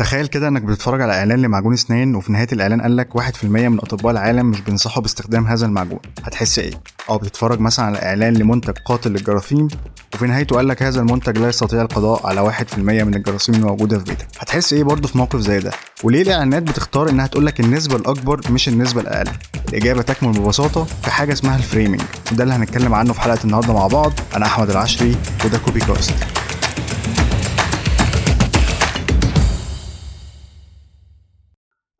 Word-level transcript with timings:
تخيل 0.00 0.26
كده 0.26 0.48
إنك 0.48 0.62
بتتفرج 0.62 1.00
على 1.00 1.12
إعلان 1.12 1.42
لمعجون 1.42 1.72
اسنان 1.72 2.14
وفي 2.14 2.32
نهاية 2.32 2.46
الإعلان 2.52 2.82
قال 2.82 2.96
لك 2.96 3.08
1% 3.18 3.44
من 3.44 3.78
أطباء 3.78 4.12
العالم 4.12 4.46
مش 4.46 4.60
بينصحوا 4.60 5.02
باستخدام 5.02 5.46
هذا 5.46 5.66
المعجون. 5.66 5.98
هتحس 6.24 6.58
إيه؟ 6.58 6.70
أو 7.10 7.18
بتتفرج 7.18 7.60
مثلا 7.60 7.86
على 7.86 7.98
إعلان 8.02 8.34
لمنتج 8.34 8.72
قاتل 8.84 9.10
للجراثيم 9.10 9.68
وفي 10.14 10.26
نهايته 10.26 10.56
قال 10.56 10.68
لك 10.68 10.82
هذا 10.82 11.00
المنتج 11.00 11.38
لا 11.38 11.48
يستطيع 11.48 11.82
القضاء 11.82 12.26
على 12.26 12.52
1% 12.74 12.78
من 12.78 13.14
الجراثيم 13.14 13.54
الموجودة 13.54 13.98
في 13.98 14.04
بيتك. 14.04 14.26
هتحس 14.38 14.72
إيه 14.72 14.82
برضه 14.82 15.08
في 15.08 15.18
موقف 15.18 15.40
زي 15.40 15.58
ده؟ 15.60 15.70
وليه 16.04 16.22
الإعلانات 16.22 16.62
بتختار 16.62 17.08
إنها 17.10 17.26
تقول 17.26 17.46
لك 17.46 17.60
النسبة 17.60 17.96
الأكبر 17.96 18.40
مش 18.50 18.68
النسبة 18.68 19.00
الأقل؟ 19.00 19.30
الإجابة 19.68 20.02
تكمن 20.02 20.32
ببساطة 20.32 20.84
في 20.84 21.10
حاجة 21.10 21.32
اسمها 21.32 21.56
الفريمنج 21.56 22.00
وده 22.32 22.42
اللي 22.44 22.54
هنتكلم 22.54 22.94
عنه 22.94 23.12
في 23.12 23.20
حلقة 23.20 23.38
النهارده 23.44 23.72
مع 23.72 23.86
بعض. 23.86 24.12
أنا 24.36 24.46
أحمد 24.46 24.70
العشري 24.70 25.16
وده 25.44 25.58
Copy 25.58 25.80
Cast. 25.80 26.14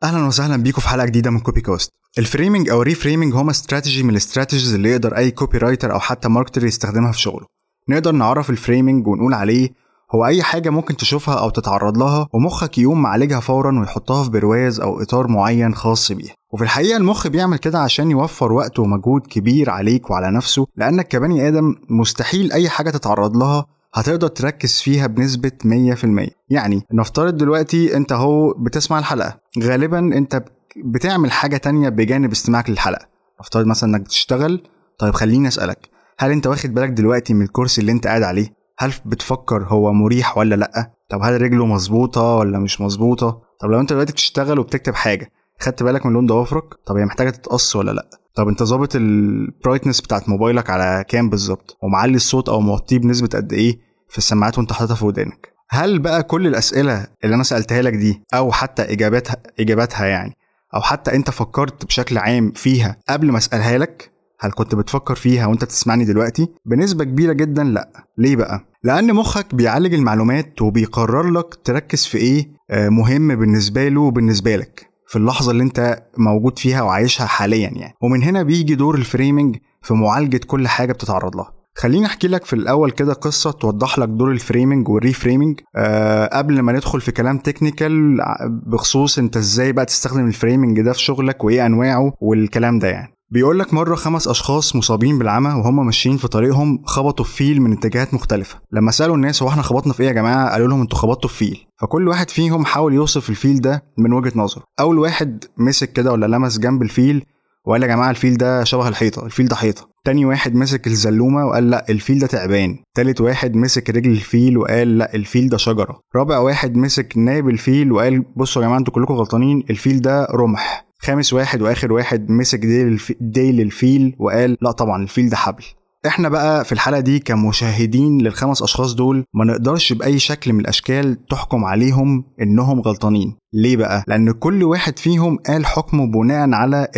أهلا 0.02 0.27
وسهلا 0.27 0.56
بيكم 0.56 0.82
في 0.82 0.88
حلقة 0.88 1.06
جديدة 1.06 1.30
من 1.30 1.40
Copy 1.40 1.60
Cast 1.60 1.90
ال 2.18 2.25
framing 2.25 2.68
أو 2.68 2.82
ال 2.82 2.88
reframing 2.88 3.34
هما 3.34 3.50
استراتيجي 3.50 4.02
من 4.02 4.10
ال 4.10 4.16
strategies 4.16 4.74
اللي 4.74 4.90
يقدر 4.90 5.16
أي 5.16 5.30
copywriter 5.30 5.92
أو 5.92 5.98
حتى 6.00 6.28
marketer 6.28 6.64
يستخدمها 6.64 7.12
في 7.12 7.20
شغله. 7.20 7.46
نقدر 7.88 8.12
نعرف 8.12 8.50
ال 8.50 8.57
framing 8.57 9.06
ونقول 9.06 9.34
عليه 9.34 9.68
هو 10.14 10.26
أي 10.26 10.42
حاجة 10.42 10.70
ممكن 10.70 10.96
تشوفها 10.96 11.34
أو 11.34 11.50
تتعرض 11.50 11.98
لها 11.98 12.28
ومخك 12.32 12.78
يقوم 12.78 13.02
معالجها 13.02 13.40
فورا 13.40 13.80
ويحطها 13.80 14.24
في 14.24 14.30
برواز 14.30 14.80
أو 14.80 15.02
إطار 15.02 15.28
معين 15.28 15.74
خاص 15.74 16.12
بيها. 16.12 16.34
وفي 16.52 16.64
الحقيقة 16.64 16.96
المخ 16.96 17.26
بيعمل 17.26 17.59
كده 17.59 17.78
عشان 17.78 18.10
يوفر 18.10 18.52
وقت 18.52 18.78
ومجهود 18.78 19.26
كبير 19.26 19.70
عليك 19.70 20.10
وعلى 20.10 20.30
نفسه 20.30 20.66
لأنك 20.76 21.09
كبني 21.09 21.48
آدم 21.48 21.74
مستحيل 21.90 22.52
أي 22.52 22.68
حاجة 22.68 22.90
تتعرض 22.90 23.37
لها 23.37 23.66
هتقدر 23.94 24.28
تركز 24.28 24.80
فيها 24.80 25.06
بنسبة 25.06 25.52
100% 25.64 26.30
يعني 26.50 26.82
نفترض 26.92 27.36
دلوقتي 27.36 27.96
انت 27.96 28.12
اهو 28.12 28.52
بتسمع 28.52 28.98
الحلقة. 28.98 29.40
غالبا 29.62 29.98
انت 29.98 30.44
بتعمل 30.84 31.30
حاجة 31.32 31.56
تانية 31.56 31.88
بجانب 31.88 32.30
استماعك 32.32 32.70
للحلقة. 32.70 33.06
نفترض 33.40 33.66
مثلا 33.66 33.90
انك 33.90 34.00
بتشتغل. 34.00 34.62
طيب 34.98 35.15
خليني 35.15 35.48
أسألك 35.48 35.88
هل 36.18 36.30
انت 36.30 36.46
واخد 36.46 36.74
بالك 36.74 36.88
دلوقتي 36.88 37.34
من 37.34 37.42
الكرسي 37.42 37.80
اللي 37.80 37.92
انت 37.92 38.06
قاعد 38.06 38.23
عليه؟ 38.23 38.48
هل 38.78 38.92
بتفكر 39.06 39.65
هو 39.65 39.93
مريح 39.93 40.38
ولا 40.38 40.54
لأ؟ 40.54 40.93
طب 41.09 41.22
هل 41.22 41.43
رجله 41.43 41.66
مظبوطة 41.66 42.34
ولا 42.37 42.59
مش 42.59 42.80
مظبوطة؟ 42.80 43.43
طب 43.60 43.70
لو 43.70 43.80
انت 43.80 43.93
دلوقتي 43.93 44.12
بتشتغل 44.12 44.59
وبتكتب 44.59 44.95
حاجة 44.95 45.32
خدت 45.60 45.82
بالك 45.82 46.06
من 46.06 46.12
لون 46.12 46.26
ضوافرك؟ 46.26 46.65
طب 46.87 46.96
هي 46.96 47.04
محتاجة 47.04 47.30
تتقص 47.30 47.76
ولا 47.76 47.90
لأ؟ 47.90 48.20
طب 48.34 48.48
انت 48.48 48.62
ظابط 48.62 48.96
البرايتنس 48.96 50.00
بتاعت 50.00 50.28
موبايلك 50.28 50.70
على 50.70 51.04
كام 51.09 51.30
بالظبط؟ 51.30 51.78
ومعلي 51.82 52.16
الصوت 52.16 52.48
أو 52.48 52.60
موطيه 52.60 52.98
بنسبة 52.98 53.28
قد 53.34 53.52
إيه 53.52 53.78
في 54.09 54.18
السماعات 54.18 54.59
وانت 54.59 54.72
حاططها 54.72 54.95
في 54.95 55.04
ودانك؟ 55.04 55.48
هل 55.70 55.98
بقى 55.98 56.22
كل 56.22 56.46
الأسئلة 56.46 57.06
اللي 57.24 57.34
أنا 57.34 57.42
سألتها 57.42 57.82
لك 57.82 57.92
دي 57.92 58.22
أو 58.34 58.52
حتى 58.52 58.82
اجاباتها 58.82 59.37
إجاباتها 59.60 60.06
يعني 60.06 60.32
أو 60.74 60.80
حتى 60.80 61.14
أنت 61.16 61.30
فكرت 61.30 61.84
بشكل 61.84 62.18
عام 62.18 62.52
فيها 62.52 62.96
قبل 63.09 63.30
ما 63.32 63.38
أسألها 63.38 63.78
لك 63.78 64.10
هل 64.41 64.53
كنت 64.53 64.75
بتفكر 64.75 65.15
فيها 65.15 65.47
وأنت 65.47 65.65
بتسمعني 65.65 66.04
دلوقتي؟ 66.04 66.48
بنسبة 66.66 67.04
كبيرة 67.04 67.32
جدا 67.32 67.65
لأ. 67.65 67.88
ليه 68.19 68.37
بقى؟ 68.37 68.65
لأن 68.84 69.15
مخك 69.15 69.54
بيعالج 69.54 69.94
المعلومات 69.94 70.62
وبيقرر 70.62 71.31
لك 71.31 71.54
تركز 71.65 72.06
في 72.06 72.19
إيه 72.19 72.48
مهم 72.91 73.37
بالنسبة 73.37 73.88
له 73.88 74.00
وبالنسبة 74.00 74.56
لك. 74.56 74.90
في 75.10 75.16
اللحظة 75.16 75.50
اللي 75.50 75.62
انت 75.62 76.03
موجود 76.19 76.58
فيها 76.58 76.82
وعايشها 76.82 77.26
حاليا 77.26 77.69
يعني. 77.75 77.94
ومن 78.03 78.22
هنا 78.22 78.42
بيجي 78.42 78.75
دور 78.75 78.94
الفريمنج 78.94 79.56
في 79.82 79.94
معالجة 79.94 80.41
كل 80.47 80.69
حاجة 80.69 80.92
بتتعرض 80.92 81.36
لها. 81.36 81.53
خليني 81.76 82.06
أحكي 82.06 82.28
لك 82.28 82.44
في 82.44 82.53
الأول 82.53 82.91
كده 82.91 83.12
قصة 83.12 83.50
توضح 83.50 83.98
لك 83.98 84.08
دور 84.08 84.31
ال 84.31 84.38
framing 84.38 84.88
وال 84.88 85.02
reframing 85.02 85.60
أه 85.76 86.26
قبل 86.38 86.60
ما 86.60 86.72
ندخل 86.72 87.00
في 87.00 87.12
كلام 87.12 87.38
technical 87.38 88.19
بخصوص 88.66 89.19
انت 89.19 89.36
إزاي 89.36 89.72
بقى 89.72 89.84
تستخدم 89.84 90.26
ال 90.26 90.33
framing 90.33 90.81
ده 90.81 90.92
في 90.92 91.00
شغلك 91.00 91.44
وإيه 91.44 91.66
أنواعه 91.66 92.12
والكلام 92.20 92.78
ده 92.78 92.88
يعني. 92.88 93.12
بيقول 93.32 93.59
لك 93.59 93.75
مرة 93.75 93.94
خمس 93.94 94.28
أشخاص 94.28 94.76
مصابين 94.76 95.19
بالعمى 95.19 95.48
وهم 95.48 95.87
ماشيين 95.87 96.16
في 96.16 96.28
طريقهم 96.28 96.82
خبطوا 96.84 97.25
في 97.25 97.37
فيل 97.37 97.62
من 97.62 97.72
اتجاهات 97.72 98.15
مختلفة. 98.15 98.59
لما 98.72 98.91
سألوا 98.91 99.16
الناس 99.16 99.43
هو 99.43 99.49
إحنا 99.49 99.62
خبطنا 99.62 99.93
في 99.93 100.03
إيه 100.03 100.09
يا 100.09 100.12
جماعة؟ 100.12 100.50
قالوا 100.50 100.69
لهم 100.69 100.81
أنتوا 100.81 100.99
خبطتوا 100.99 101.31
في 101.31 101.37
فيل. 101.37 101.66
فكل 101.81 102.09
واحد 102.09 102.31
فيهم 102.31 102.65
حاول 102.65 102.94
يوصف 102.94 103.31
الفيل 103.31 103.60
ده 103.60 103.84
من 103.99 104.12
وجهة 104.12 104.32
نظره. 104.37 104.62
أول 104.81 104.99
واحد 104.99 105.44
مسك 105.59 105.93
كده 105.93 106.12
ولا 106.12 106.27
لمس 106.27 106.59
جنب 106.59 106.82
الفيل 106.82 107.25
وقال 107.66 107.82
يا 107.82 107.88
جماعة 107.88 108.10
الفيل 108.10 108.37
ده 108.37 108.65
شبه 108.65 108.88
الحيطة 108.88 109.27
الفيل 109.27 109.49
ده 109.49 109.56
حيطة. 109.56 109.88
تاني 110.05 110.25
واحد 110.25 110.55
مسك 110.55 110.87
الزلومة 110.87 111.47
وقال 111.47 111.71
لا 111.71 111.87
الفيل 111.88 112.19
ده 112.19 112.26
تعبان. 112.26 112.78
تالت 112.94 113.21
واحد 113.21 113.55
مسك 113.56 113.91
رجل 113.91 114.10
الفيل 114.10 114.59
وقال 114.59 114.99
لا 114.99 115.15
الفيل 115.15 115.49
ده 115.49 115.56
شجرة. 115.56 116.00
رابع 116.16 116.38
واحد 116.38 116.76
مسك 116.76 117.12
ناب 117.16 117.49
الفيل 117.49 117.93
وقال 117.93 118.25
بصوا 118.37 118.62
يا 118.62 118.66
جماعة 118.66 118.78
أنتوا 118.78 118.94
كلكم 118.94 119.15
غلطانين 119.15 119.65
الفيل 119.71 120.00
ده 120.00 120.25
رمح. 120.34 120.90
خامس 121.03 121.33
واحد 121.33 121.62
واخر 121.62 121.93
واحد 121.93 122.31
مسك 122.31 122.59
ديل. 122.59 123.00
ديل 123.21 123.61
الفيل 123.61 124.16
وقال 124.19 124.56
لا 124.62 124.71
طبعا 124.71 125.03
الفيل 125.03 125.28
ده 125.31 125.37
حبل. 125.37 125.65
إحنا 126.06 126.28
بقى 126.28 126.65
في 126.65 126.72
الحلقة 126.72 127.00
دي 127.00 127.19
كمشاهدين 127.19 128.19
للخمس 128.22 128.62
أشخاص 128.62 128.94
دول 128.94 129.25
ما 129.34 129.44
نقدرش 129.44 129.93
بأي 129.93 130.19
شكل 130.19 130.53
من 130.53 130.61
الأشكال 130.61 131.27
تحكم 131.27 131.65
عليهم 131.65 132.25
إنهم 132.43 132.81
غلطانين. 132.81 133.37
ليه 133.53 133.77
بقى؟ 133.77 134.05
لأن 134.09 134.33
كل 134.33 134.62
واحد 134.65 134.99
فيهم 134.99 135.37
قال 135.37 135.66
حكمه 135.66 136.06
بناء 136.06 136.50
على 136.53 136.88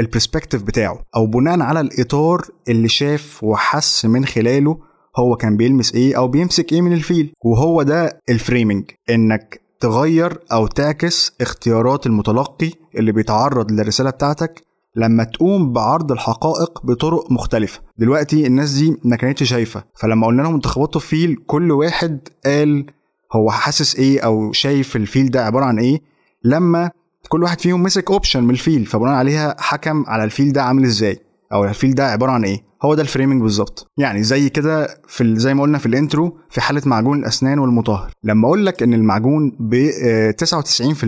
ال 0.00 0.05
perspective 0.05 0.62
بتاعه 0.62 1.00
أو 1.16 1.26
بناء 1.26 1.60
على 1.60 1.80
الإطار 1.80 2.40
اللي 2.68 2.88
شاف 2.88 3.44
وحس 3.44 4.04
من 4.06 4.24
خلاله 4.24 4.78
هو 5.18 5.36
كان 5.36 5.56
بيلمس 5.56 5.94
إيه 5.94 6.16
أو 6.16 6.28
بيمسك 6.28 6.72
إيه 6.72 6.80
من 6.82 6.92
الفيل. 6.92 7.32
وهو 7.44 7.82
ده 7.82 8.20
ال 8.30 8.37
framing 8.37 8.84
إنك 9.10 9.60
تغير 9.80 10.38
أو 10.52 10.66
تعكس 10.66 11.32
اختيارات 11.40 12.06
المتلقي 12.06 12.70
اللي 12.98 13.12
بيتعرض 13.12 13.72
للرسالة 13.72 14.10
بتاعتك 14.10 14.62
لما 14.96 15.24
تقوم 15.24 15.72
بعرض 15.72 16.12
الحقائق 16.12 16.86
بطرق 16.86 17.32
مختلفة. 17.32 17.80
دلوقتي 17.98 18.46
الناس 18.46 18.72
دي 18.72 18.96
ما 19.04 19.16
كانتش 19.16 19.42
شايفة 19.42 19.84
فلما 19.94 20.26
قلنا 20.26 20.42
لهم 20.42 20.60
في 20.60 20.98
فيل 21.00 21.36
كل 21.46 21.70
واحد 21.72 22.28
قال 22.44 22.86
هو 23.32 23.50
حاسس 23.50 23.96
إيه 23.96 24.20
أو 24.20 24.52
شايف 24.52 24.96
الفيل 24.96 25.30
ده 25.30 25.44
عبارة 25.44 25.64
عن 25.64 25.78
إيه 25.78 26.00
لما 26.44 26.90
كل 27.28 27.42
واحد 27.42 27.60
فيهم 27.60 27.82
مسك 27.82 28.10
option 28.10 28.44
من 28.44 28.50
الفيل 28.50 28.86
فبناء 28.86 29.14
عليها 29.14 29.56
حكم 29.58 30.04
على 30.06 30.24
الفيل 30.24 30.52
ده 30.52 30.62
عامل 30.62 30.84
إزاي 30.84 31.18
أو 31.52 31.64
الفيل 31.64 31.94
ده 31.94 32.06
عبارة 32.10 32.30
عن 32.30 32.44
إيه. 32.44 32.67
هو 32.82 32.94
ده 32.94 33.02
ال 33.02 33.07
framing 33.07 33.42
بالظبط. 33.42 33.90
يعني 33.98 34.22
زي 34.22 34.48
كده 34.48 34.88
في 35.08 35.36
زي 35.36 35.54
ما 35.54 35.62
قلنا 35.62 35.78
في 35.78 35.86
ال 35.86 35.95
intro 35.95 36.38
في 36.50 36.60
حالة 36.60 36.82
معجون 36.86 37.18
الأسنان 37.18 37.58
والمطهر. 37.58 38.10
لما 38.24 38.46
أقول 38.46 38.66
لك 38.66 38.82
إن 38.82 38.94
المعجون 38.94 39.56
ب 39.60 39.90
99% 40.32 41.04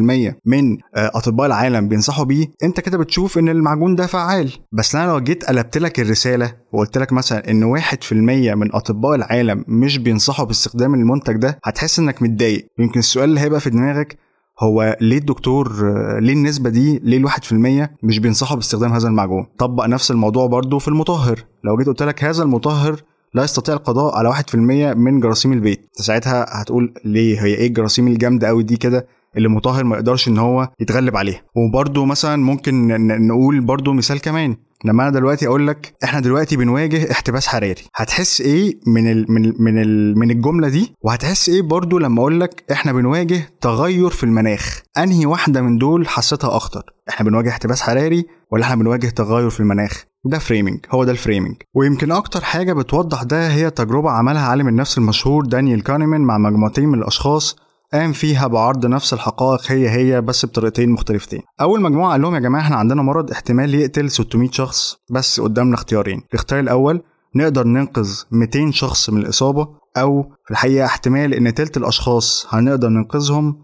من 0.46 0.78
أطباء 0.96 1.46
العالم 1.46 1.88
بينصحوا 1.88 2.24
بيه 2.24 2.46
أنت 2.64 2.80
كده 2.80 2.98
بتشوف 2.98 3.38
إن 3.38 3.48
المعجون 3.48 3.94
ده 3.94 4.06
فعال. 4.06 4.52
بس 4.72 4.94
أنا 4.96 5.10
لو 5.10 5.20
جيت 5.20 5.44
قلبت 5.44 5.78
لك 5.78 6.00
الرسالة 6.00 6.52
وقلت 6.72 6.98
لك 6.98 7.12
مثلا 7.12 7.50
إن 7.50 7.64
1% 7.64 8.12
من 8.54 8.74
أطباء 8.74 9.14
العالم 9.14 9.64
مش 9.68 9.98
بينصحوا 9.98 10.44
باستخدام 10.44 10.94
المنتج 10.94 11.36
ده 11.36 11.58
هتحس 11.64 11.98
إنك 11.98 12.22
متضايق. 12.22 12.66
يمكن 12.78 12.98
السؤال 13.00 13.28
اللي 13.28 13.40
هيبقى 13.40 13.60
في 13.60 13.70
دماغك 13.70 14.18
هو 14.60 14.96
ليه 15.00 15.18
الدكتور 15.18 15.72
ليه 16.20 16.32
النسبة 16.32 16.70
دي 16.70 16.98
ليه 17.04 17.16
الواحد 17.16 17.44
في 17.44 17.52
المية 17.52 17.96
مش 18.02 18.18
بينصحوا 18.18 18.56
باستخدام 18.56 18.92
هذا 18.92 19.08
المعجون؟ 19.08 19.46
طبق 19.58 19.86
نفس 19.86 20.10
الموضوع 20.10 20.46
برضو 20.46 20.78
في 20.78 20.88
المطهر. 20.88 21.38
لو 21.64 21.76
جيت 21.76 21.86
قلت 21.86 22.02
لك 22.02 22.24
هذا 22.24 22.42
المطهر 22.42 23.00
لا 23.34 23.44
يستطيع 23.44 23.74
القضاء 23.74 24.14
على 24.16 24.28
واحد 24.28 24.48
في 24.50 24.54
المية 24.54 24.92
من 24.94 25.20
جراثيم 25.20 25.52
البيت 25.52 25.88
ساعتها 25.92 26.46
هتقول 26.48 26.94
ليه؟ 27.04 27.42
هي 27.44 27.54
إيه 27.54 27.66
الجراثيم 27.66 28.08
الجامدة 28.08 28.46
قوي 28.48 28.62
دي 28.62 28.76
كده 28.76 29.06
اللي 29.36 29.46
المطهر 29.48 29.84
ما 29.84 29.96
يقدرش 29.96 30.28
إن 30.28 30.38
هو 30.38 30.68
يتغلب 30.80 31.16
عليها؟ 31.16 31.42
وبرضو 31.56 32.04
مثلا 32.04 32.36
ممكن 32.36 32.88
نقول 33.26 33.60
برضو 33.60 33.92
مثال 33.92 34.20
كمان. 34.20 34.56
لما 34.84 35.02
أنا 35.02 35.10
دلوقتي 35.10 35.46
أقول 35.46 35.66
لك 35.66 35.94
إحنا 36.04 36.20
دلوقتي 36.20 36.56
بنواجه 36.56 37.10
احتباس 37.12 37.46
حراري 37.46 37.74
هتحس 37.96 38.40
إيه 38.40 38.80
من 38.86 39.10
ال 39.12 39.26
من 39.32 39.44
ال 39.44 39.54
من 39.62 39.78
ال 39.82 40.18
من 40.18 40.30
الجملة 40.30 40.68
دي؟ 40.68 40.94
وهتحس 41.02 41.48
إيه 41.48 41.62
برضو 41.62 41.98
لما 41.98 42.20
أقول 42.20 42.40
لك 42.40 42.64
إحنا 42.72 42.92
بنواجه 42.92 43.48
تغير 43.60 44.10
في 44.10 44.24
المناخ؟ 44.24 44.80
أنهي 44.98 45.26
واحدة 45.26 45.62
من 45.62 45.78
دول 45.78 46.08
حسيتها 46.08 46.56
أخطر؟ 46.56 46.82
إحنا 47.08 47.26
بنواجه 47.26 47.48
احتباس 47.48 47.82
حراري 47.82 48.26
ولا 48.52 48.64
إحنا 48.64 48.76
بنواجه 48.76 49.06
تغير 49.06 49.50
في 49.50 49.60
المناخ؟ 49.60 50.04
ده 50.24 50.38
framing 50.38 50.78
هو 50.90 51.04
ده 51.04 51.12
ال 51.12 51.17
framing 51.18 51.54
ويمكن 51.74 52.12
أكتر 52.12 52.40
حاجة 52.44 52.72
بتوضح 52.72 53.22
ده 53.22 53.48
هي 53.52 53.70
تجربة 53.70 54.10
عملها 54.10 54.42
عالم 54.48 54.68
النفس 54.68 54.98
المشهور 54.98 55.44
دانيال 55.46 55.82
كانيمان 55.82 56.20
مع 56.20 56.38
مجموعتين 56.38 56.88
من 56.88 56.98
الأشخاص 56.98 57.56
قام 57.92 58.12
فيها 58.12 58.46
بعرض 58.46 58.86
نفس 58.86 59.12
الحقائق 59.12 59.72
هي 59.72 59.90
هي 59.90 60.20
بس 60.20 60.46
بطريقتين 60.46 60.90
مختلفتين. 60.90 61.40
أول 61.60 61.80
مجموعة 61.82 62.10
قال 62.12 62.22
لهم 62.22 62.34
يا 62.34 62.40
جماعة 62.40 62.62
إحنا 62.62 62.76
عندنا 62.76 63.02
مرض 63.02 63.30
احتمال 63.30 63.74
يقتل 63.74 64.10
600 64.10 64.50
شخص 64.50 64.96
بس 65.10 65.40
قدامنا 65.40 65.74
اختيارين. 65.74 66.22
الاختيار 66.30 66.60
الأول 66.60 67.02
نقدر 67.36 67.66
ننقذ 67.66 68.10
200 68.30 68.70
شخص 68.70 69.10
من 69.10 69.20
الإصابة 69.20 69.68
أو 69.96 70.22
في 70.44 70.50
الحقيقة 70.50 70.86
احتمال 70.86 71.34
إن 71.34 71.54
تلت 71.54 71.76
الأشخاص 71.76 72.46
هنقدر 72.50 72.88
ننقذهم 72.88 73.56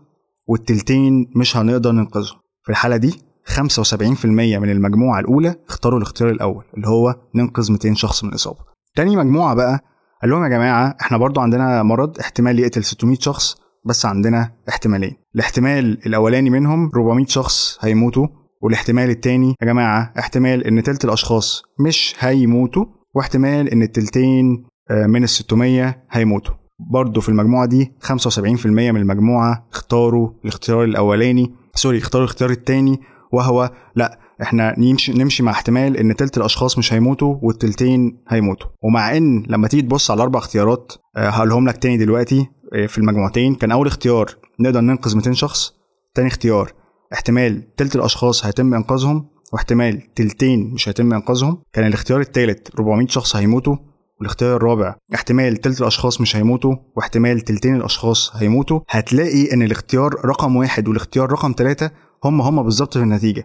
والتلتين 0.48 1.30
مش 1.36 1.56
هنقدر 1.56 1.92
ننقذهم. 1.92 2.36
في 2.62 2.70
الحالة 2.70 2.96
دي 2.96 3.20
75% 3.46 4.24
من 4.58 4.70
المجموعة 4.70 5.20
الأولى 5.20 5.54
اختاروا 5.68 5.98
الاختيار 5.98 6.30
الأول 6.30 6.64
اللي 6.76 6.88
هو 6.88 7.14
ننقذ 7.34 7.72
200 7.72 7.94
شخص 7.94 8.24
من 8.24 8.30
الإصابة. 8.30 8.58
تاني 8.96 9.16
مجموعة 9.16 9.54
بقى 9.54 9.80
قال 10.22 10.30
لهم 10.30 10.44
يا 10.44 10.48
جماعة 10.48 10.96
إحنا 11.00 11.18
برضو 11.18 11.40
عندنا 11.40 11.82
مرض 11.82 12.18
احتمال 12.20 12.58
يقتل 12.60 12.84
600 12.84 13.16
شخص 13.20 13.56
بس 13.86 14.06
عندنا 14.06 14.52
احتمالين. 14.68 15.16
الاحتمال 15.34 16.06
الأولاني 16.06 16.50
منهم 16.50 16.90
400 16.96 17.26
شخص 17.26 17.78
هيموتوا 17.80 18.26
والاحتمال 18.62 19.10
التاني 19.10 19.54
يا 19.62 19.66
جماعة 19.66 20.12
احتمال 20.18 20.64
إن 20.66 20.82
تلت 20.82 21.04
الأشخاص 21.04 21.62
مش 21.80 22.14
هيموتوا 22.18 22.84
واحتمال 23.14 23.68
إن 23.68 23.82
التلتين 23.82 24.64
آه، 24.90 25.06
من 25.06 25.22
ال 25.22 25.28
600 25.28 26.02
هيموتوا. 26.10 26.54
برضه 26.92 27.20
في 27.20 27.28
المجموعة 27.28 27.66
دي 27.66 27.92
75% 28.00 28.66
من 28.66 28.96
المجموعة 28.96 29.66
اختاروا 29.72 30.30
الاختيار 30.44 30.84
الأولاني 30.84 31.54
سوري 31.74 31.98
اختاروا 31.98 32.26
الاختيار 32.26 32.50
التاني 32.50 33.00
وهو 33.32 33.70
لأ 33.96 34.18
إحنا 34.42 34.74
نمشي 34.78 35.12
نمشي 35.12 35.42
مع 35.42 35.52
احتمال 35.52 35.96
إن 35.96 36.16
تلت 36.16 36.36
الأشخاص 36.38 36.78
مش 36.78 36.92
هيموتوا 36.92 37.36
والتلتين 37.42 38.18
هيموتوا. 38.28 38.68
ومع 38.82 39.16
إن 39.16 39.42
لما 39.48 39.68
تيجي 39.68 39.82
تبص 39.82 40.10
على 40.10 40.18
الأربع 40.18 40.38
اختيارات 40.38 40.92
آه، 41.16 41.28
هقولهم 41.28 41.68
لك 41.68 41.76
تاني 41.76 41.96
دلوقتي 41.96 42.46
في 42.86 42.98
المجموعتين 42.98 43.54
كان 43.54 43.70
أول 43.72 43.86
اختيار 43.86 44.30
نقدر 44.60 44.80
ننقذ 44.80 45.16
200 45.16 45.32
شخص 45.32 45.72
تاني 46.14 46.28
اختيار 46.28 46.72
احتمال 47.12 47.74
تلت 47.74 47.96
الأشخاص 47.96 48.46
هيتم 48.46 48.74
إنقاذهم 48.74 49.28
واحتمال 49.52 50.14
تلتين 50.14 50.70
مش 50.74 50.88
هيتم 50.88 51.12
إنقاذهم. 51.12 51.62
كان 51.72 51.86
الاختيار 51.86 52.20
التالت 52.20 52.74
400 52.74 53.06
شخص 53.06 53.36
هيموتوا 53.36 53.76
والاختيار 54.20 54.56
الرابع 54.56 54.94
احتمال 55.14 55.56
تلت 55.56 55.80
الأشخاص 55.80 56.20
مش 56.20 56.36
هيموتوا 56.36 56.76
واحتمال 56.96 57.40
تلتين 57.40 57.76
الأشخاص 57.76 58.36
هيموتوا. 58.36 58.80
هتلاقي 58.88 59.52
إن 59.52 59.62
الاختيار 59.62 60.14
رقم 60.24 60.56
واحد 60.56 60.88
والاختيار 60.88 61.32
رقم 61.32 61.54
ثلاثة 61.58 61.90
هم 62.24 62.40
هم 62.40 62.62
بالظبط 62.62 62.98
في 62.98 63.04
النتيجة. 63.04 63.44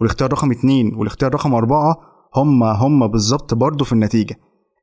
والاختيار 0.00 0.32
رقم 0.32 0.50
اتنين 0.50 0.94
والاختيار 0.94 1.34
رقم 1.34 1.54
أربعة 1.54 1.96
هم 2.36 2.62
هم 2.62 3.06
بالظبط 3.06 3.54
برضه 3.54 3.84
في 3.84 3.92
النتيجة. 3.92 4.36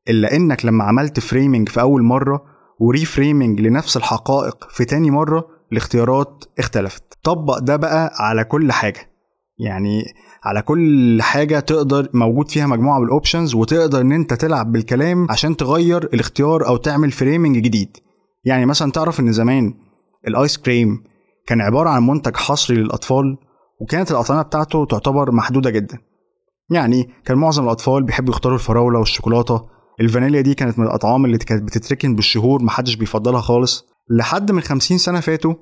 إلا 0.09 0.36
إنك 0.36 0.65
لما 0.65 0.83
عملت 0.83 1.19
framing 1.19 1.69
في 1.69 1.81
أول 1.81 2.03
مرة 2.03 2.44
و 2.80 2.88
reframing 2.88 3.62
لنفس 3.62 3.98
الحقائق 3.98 4.68
في 4.70 4.86
تاني 4.86 5.12
مرة 5.12 5.48
الاختيارات 5.72 6.44
اختلفت. 6.60 7.04
طبق 7.24 7.60
ده 7.60 7.76
بقى 7.76 8.12
على 8.16 8.44
كل 8.44 8.72
حاجة. 8.72 9.00
يعني 9.58 10.04
على 10.44 10.62
كل 10.62 11.18
حاجة 11.22 11.60
تقدر 11.60 12.10
موجود 12.14 12.50
فيها 12.52 12.68
مجموعة 12.68 13.00
بال 13.00 13.12
options 13.12 13.56
وتقدر 13.56 14.02
إن 14.02 14.12
أنت 14.12 14.34
تلعب 14.34 14.72
بالكلام 14.72 15.28
عشان 15.31 15.58
تغير 15.58 16.04
الاختيار 16.14 16.68
أو 16.68 16.78
تعمل 16.78 17.12
framing 17.12 17.57
جديد. 17.58 17.98
يعني 18.46 18.66
مثلا 18.66 18.92
تعرف 18.92 19.20
إن 19.20 19.32
زمان 19.32 19.74
الآيس 20.28 20.58
كريم 20.58 21.04
كان 21.48 21.62
عبارة 21.62 21.90
عن 21.90 22.08
منتج 22.08 22.36
حصري 22.36 22.78
للأطفال 22.78 23.38
وكانت 23.82 24.12
الأطعمة 24.12 24.42
بتاعته 24.42 24.86
تعتبر 24.86 25.32
محدودة 25.32 25.70
جدا. 25.70 25.98
يعني 26.72 27.10
كان 27.25 27.38
معظم 27.38 27.64
الأطفال 27.64 28.04
بيحبوا 28.04 28.34
يختاروا 28.34 28.58
الفراولة 28.58 29.00
والشوكولاتة 29.00 29.66
الفانيليا 30.01 30.42
دي 30.42 30.54
كانت 30.54 30.80
من 30.80 30.86
الأطعام 30.86 31.25
اللي 31.25 31.38
كانت 31.38 31.63
بتتركن 31.63 32.16
بالشهور 32.16 32.63
محدش 32.63 32.96
بيفضلها 32.96 33.42
خالص. 33.42 33.86
لحد 34.10 34.51
من 34.51 34.62
50 34.62 34.98
سنة 34.98 35.19
فاتوا 35.19 35.54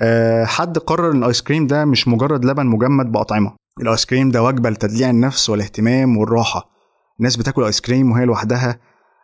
آه، 0.00 0.44
حد 0.44 0.78
قرر 0.78 1.10
إن 1.10 1.18
الآيس 1.18 1.42
كريم 1.42 1.66
ده 1.66 1.84
مش 1.84 2.08
مجرد 2.08 2.44
لبن 2.44 2.66
مجمد 2.66 3.12
بأطعمة. 3.12 3.52
الآيس 3.80 4.06
كريم 4.06 4.30
ده 4.30 4.42
وجبة 4.42 4.70
لتدليع 4.70 5.10
النفس 5.10 5.50
والاهتمام 5.50 6.16
والراحة. 6.16 6.70
الناس 7.18 7.36
بتاكل 7.36 7.64
آيس 7.64 7.80
كريم 7.80 8.12
وهي 8.12 8.24
لوحدها 8.24 8.78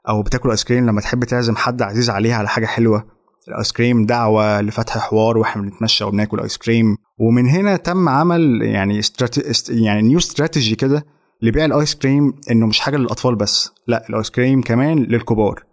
أو 0.08 0.22
بتاكل 0.22 0.50
آيس 0.50 0.64
كريم 0.64 0.86
لما 0.86 1.00
تحب 1.00 1.24
تعزم 1.24 1.56
حد 1.56 1.82
عزيز 1.82 2.10
عليها 2.10 2.36
على 2.36 2.48
حاجة 2.48 2.66
حلوة. 2.66 3.04
الآيس 3.48 3.72
كريم 3.72 4.06
دعوة 4.06 4.60
لفتح 4.60 4.98
حوار 4.98 5.38
وإحنا 5.38 5.62
بنتمشى 5.62 6.04
وبناكل 6.04 6.40
آيس 6.40 6.58
كريم. 6.58 6.96
ومن 7.18 7.48
هنا 7.48 7.76
تم 7.76 8.08
عمل 8.08 8.62
يعني 8.62 8.98
strate... 8.98 9.42
يعني 9.70 10.02
new 10.02 10.18
strategy 10.18 10.74
كده 10.74 11.06
لبيع 11.42 11.64
الايس 11.64 11.94
كريم 11.94 12.34
انه 12.50 12.66
مش 12.66 12.80
حاجة 12.80 12.96
للاطفال 12.96 13.34
بس 13.34 13.72
لا 13.86 14.08
الايس 14.10 14.30
كريم 14.30 14.62
كمان 14.62 14.98
للكبار. 14.98 15.64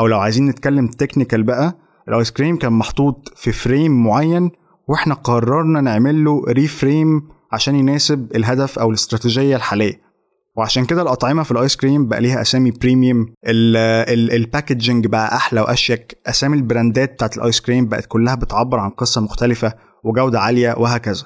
أو 0.00 0.06
لو 0.06 0.18
عايزين 0.18 0.46
نتكلم 0.46 0.86
technical 0.86 1.42
بقى 1.42 1.78
الايس 2.08 2.30
كريم 2.30 2.56
كان 2.56 2.72
محطوط 2.72 3.32
في 3.36 3.52
frame 3.52 4.04
معين 4.04 4.50
وإحنا 4.88 5.14
قررنا 5.14 5.80
نعمل 5.80 6.24
له 6.24 6.44
reframe 6.48 7.28
عشان 7.52 7.76
يناسب 7.76 8.36
الهدف 8.36 8.78
أو 8.78 8.88
الاستراتيجية 8.88 9.56
الحالية. 9.56 10.08
وعشان 10.56 10.84
كده 10.84 11.02
الأطعمة 11.02 11.42
في 11.42 11.50
الآيس 11.50 11.76
كريم 11.76 12.08
بقى 12.08 12.20
ليها 12.20 12.40
أسامي 12.40 12.70
premium 12.70 13.34
ال 13.46 13.62
packaging 13.62 15.06
بقى 15.06 15.36
أحلى 15.36 15.60
وأشيك. 15.60 16.18
أسامي 16.26 16.56
البراندات 16.56 17.12
بتاعت 17.12 17.36
الآيس 17.36 17.60
كريم 17.60 17.88
بقت 17.88 18.06
كلها 18.06 18.34
بتعبر 18.34 18.78
عن 18.78 18.90
قصة 18.90 19.20
مختلفة 19.20 19.74
وجودة 20.04 20.40
عالية 20.40 20.74
وهكذا. 20.78 21.24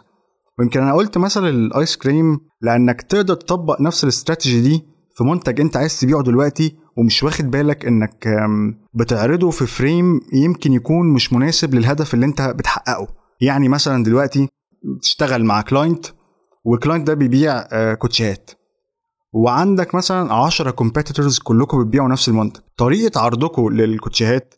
ويمكن 0.58 0.81
أنا 0.82 0.94
قلت 0.94 1.19
مثلا 1.19 1.49
الآيس 1.49 1.96
كريم 1.96 2.40
لأنك 2.60 3.02
تقدر 3.02 3.34
تطبق 3.34 3.81
نفس 3.81 4.04
الاستراتيجي 4.04 4.60
دي 4.60 4.84
في 5.16 5.25
منتج 5.25 5.60
أنت 5.60 5.76
عايز 5.76 6.00
تبيعه 6.00 6.22
دلوقتي 6.22 6.76
ومش 6.96 7.22
واخد 7.22 7.50
بالك 7.50 7.87
إنك 7.87 8.28
بتعرضه 8.94 9.50
في 9.50 9.66
frame 9.66 10.20
يمكن 10.32 10.72
يكون 10.72 11.12
مش 11.12 11.32
مناسب 11.32 11.75
للهدف 11.75 12.14
اللي 12.14 12.26
أنت 12.26 12.43
بتحققه. 12.43 13.08
يعني 13.40 13.69
مثلا 13.69 14.04
دلوقتي 14.04 14.49
تشتغل 15.02 15.44
مع 15.44 15.60
client 15.62 16.06
وال 16.64 16.75
client 16.75 17.06
ده 17.06 17.14
بيبيع 17.14 17.64
آه، 17.72 17.94
كوتشيات 17.94 18.50
وعندك 19.32 19.94
مثلا 19.94 20.34
10 20.34 20.70
competitors 20.70 21.38
كلكم 21.38 21.84
بتبيعوا 21.84 22.08
نفس 22.08 22.28
المنتج. 22.28 22.60
طريقة 22.76 23.20
عرضكم 23.20 23.69
للكوتشيات 23.69 24.55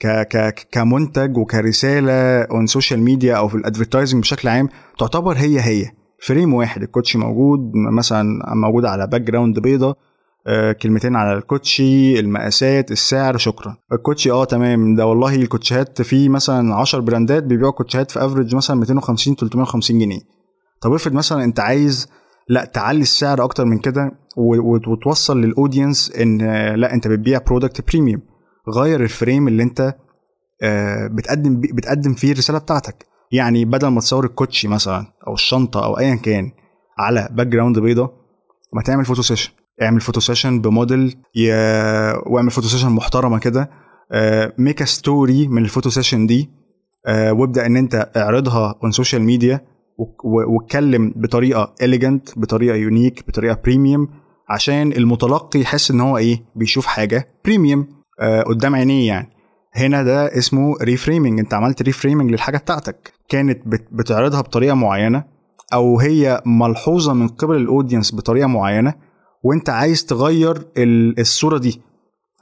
ك 0.00 0.06
ك 0.06 0.68
كمنتج 0.72 1.36
وكرسالة 1.36 2.42
on 2.42 2.66
social 2.66 3.00
media 3.00 3.34
أو 3.36 3.48
في 3.48 3.54
ال 3.54 3.60
advertising 3.60 4.22
بشكل 4.22 4.48
عام 4.48 4.68
تعتبر 4.98 5.36
هي 5.36 5.60
هي. 5.60 5.90
frame 6.26 6.54
واحد 6.54 6.82
الكوتشي 6.82 7.18
موجود 7.18 7.60
مثلا 7.74 8.54
موجود 8.54 8.84
على 8.84 9.06
background 9.06 9.58
بيضة 9.58 9.96
آه، 10.46 10.72
كلمتين 10.72 11.16
على 11.16 11.38
الكوتشي 11.38 12.20
المقاسات 12.20 12.90
السعر 12.90 13.36
شكرا. 13.36 13.76
الكوتشي 13.92 14.30
آه 14.30 14.44
تمام. 14.44 14.94
ده 14.94 15.06
والله 15.06 15.34
الكوتشيات 15.34 16.02
في 16.02 16.28
مثلا 16.28 16.74
10 16.74 17.00
براندات 17.00 17.42
بيبيعوا 17.42 17.72
كوتشيات 17.72 18.10
في 18.10 18.24
average 18.24 18.54
مثلا 18.54 18.76
250 18.76 19.34
350 19.34 19.98
جنيه. 19.98 20.20
طب 20.80 20.92
افرض 20.92 21.12
مثلا 21.12 21.44
أنت 21.44 21.60
عايز 21.60 22.08
لا 22.48 22.64
تعلي 22.64 23.00
السعر 23.00 23.44
أكتر 23.44 23.64
من 23.64 23.78
كده 23.78 24.10
وتوصل 24.86 25.40
لل 25.40 25.54
audience 25.54 26.12
إن 26.20 26.38
لا 26.74 26.94
أنت 26.94 27.08
بتبيع 27.08 27.38
product 27.46 27.88
premium 27.90 28.20
غير 28.68 29.02
ال 29.02 29.10
frame 29.10 29.48
اللي 29.48 29.62
انت 29.62 29.94
آه، 30.62 31.06
بتقدم 31.06 31.60
بتقدم 31.60 32.14
فيه 32.14 32.32
الرسالة 32.32 32.58
بتاعتك. 32.58 33.06
يعني 33.32 33.64
بدل 33.64 33.88
ما 33.88 34.00
تصور 34.00 34.24
الكوتشي 34.24 34.68
مثلا 34.68 35.06
أو 35.26 35.34
الشنطة 35.34 35.84
أو 35.84 35.98
ايا 35.98 36.14
كان 36.14 36.52
على 36.98 37.28
background 37.32 37.78
بيضة 37.78 38.12
ما 38.72 38.82
تعمل 38.82 39.04
photo 39.04 39.22
session 39.22 39.52
اعمل 39.82 40.00
photo 40.00 40.20
session 40.20 40.60
بموديل 40.60 41.16
ي... 41.36 41.52
واعمل 42.26 42.50
photo 42.50 42.68
session 42.68 42.90
محترمة 42.90 43.38
كده. 43.38 43.70
make 44.58 44.84
story 44.84 45.48
من 45.48 45.62
ال 45.62 45.67
photo 45.67 45.90
session 45.90 46.26
دي. 46.26 46.50
آه، 47.06 47.32
وابدأ 47.32 47.66
إن 47.66 47.76
أنت 47.76 48.10
اعرضها 48.16 48.78
on 48.82 48.90
social 48.90 49.22
media 49.22 49.60
واتكلم 50.24 51.12
بطريقة 51.16 51.74
elegant 51.82 52.38
بطريقة 52.38 52.76
unique 52.76 53.28
بطريقة 53.28 53.58
premium 53.64 54.08
عشان 54.48 54.92
المتلقي 54.92 55.60
يحس 55.60 55.90
إن 55.90 56.00
هو 56.00 56.18
إيه 56.18 56.44
بيشوف 56.56 56.86
حاجة 56.86 57.28
premium 57.44 57.80
آه 57.80 57.99
قدام 58.46 58.74
عينيه 58.74 59.06
يعني. 59.08 59.30
هنا 59.74 60.02
ده 60.02 60.38
اسمه 60.38 60.74
reframing 60.82 61.38
انت 61.38 61.54
عملت 61.54 61.82
reframing 61.82 62.30
للحاجة 62.30 62.58
بتاعتك. 62.58 63.12
كانت 63.28 63.62
بتعرضها 63.92 64.40
بطريقة 64.40 64.74
معينة 64.74 65.24
أو 65.72 66.00
هي 66.00 66.42
ملحوظة 66.46 67.12
من 67.12 67.28
قبل 67.28 67.56
ال 67.56 67.62
audience 67.62 68.14
بطريقة 68.14 68.46
معينة 68.46 68.94
وانت 69.44 69.70
عايز 69.70 70.04
تغير 70.04 70.66
الصورة 71.18 71.58
دي. 71.58 71.80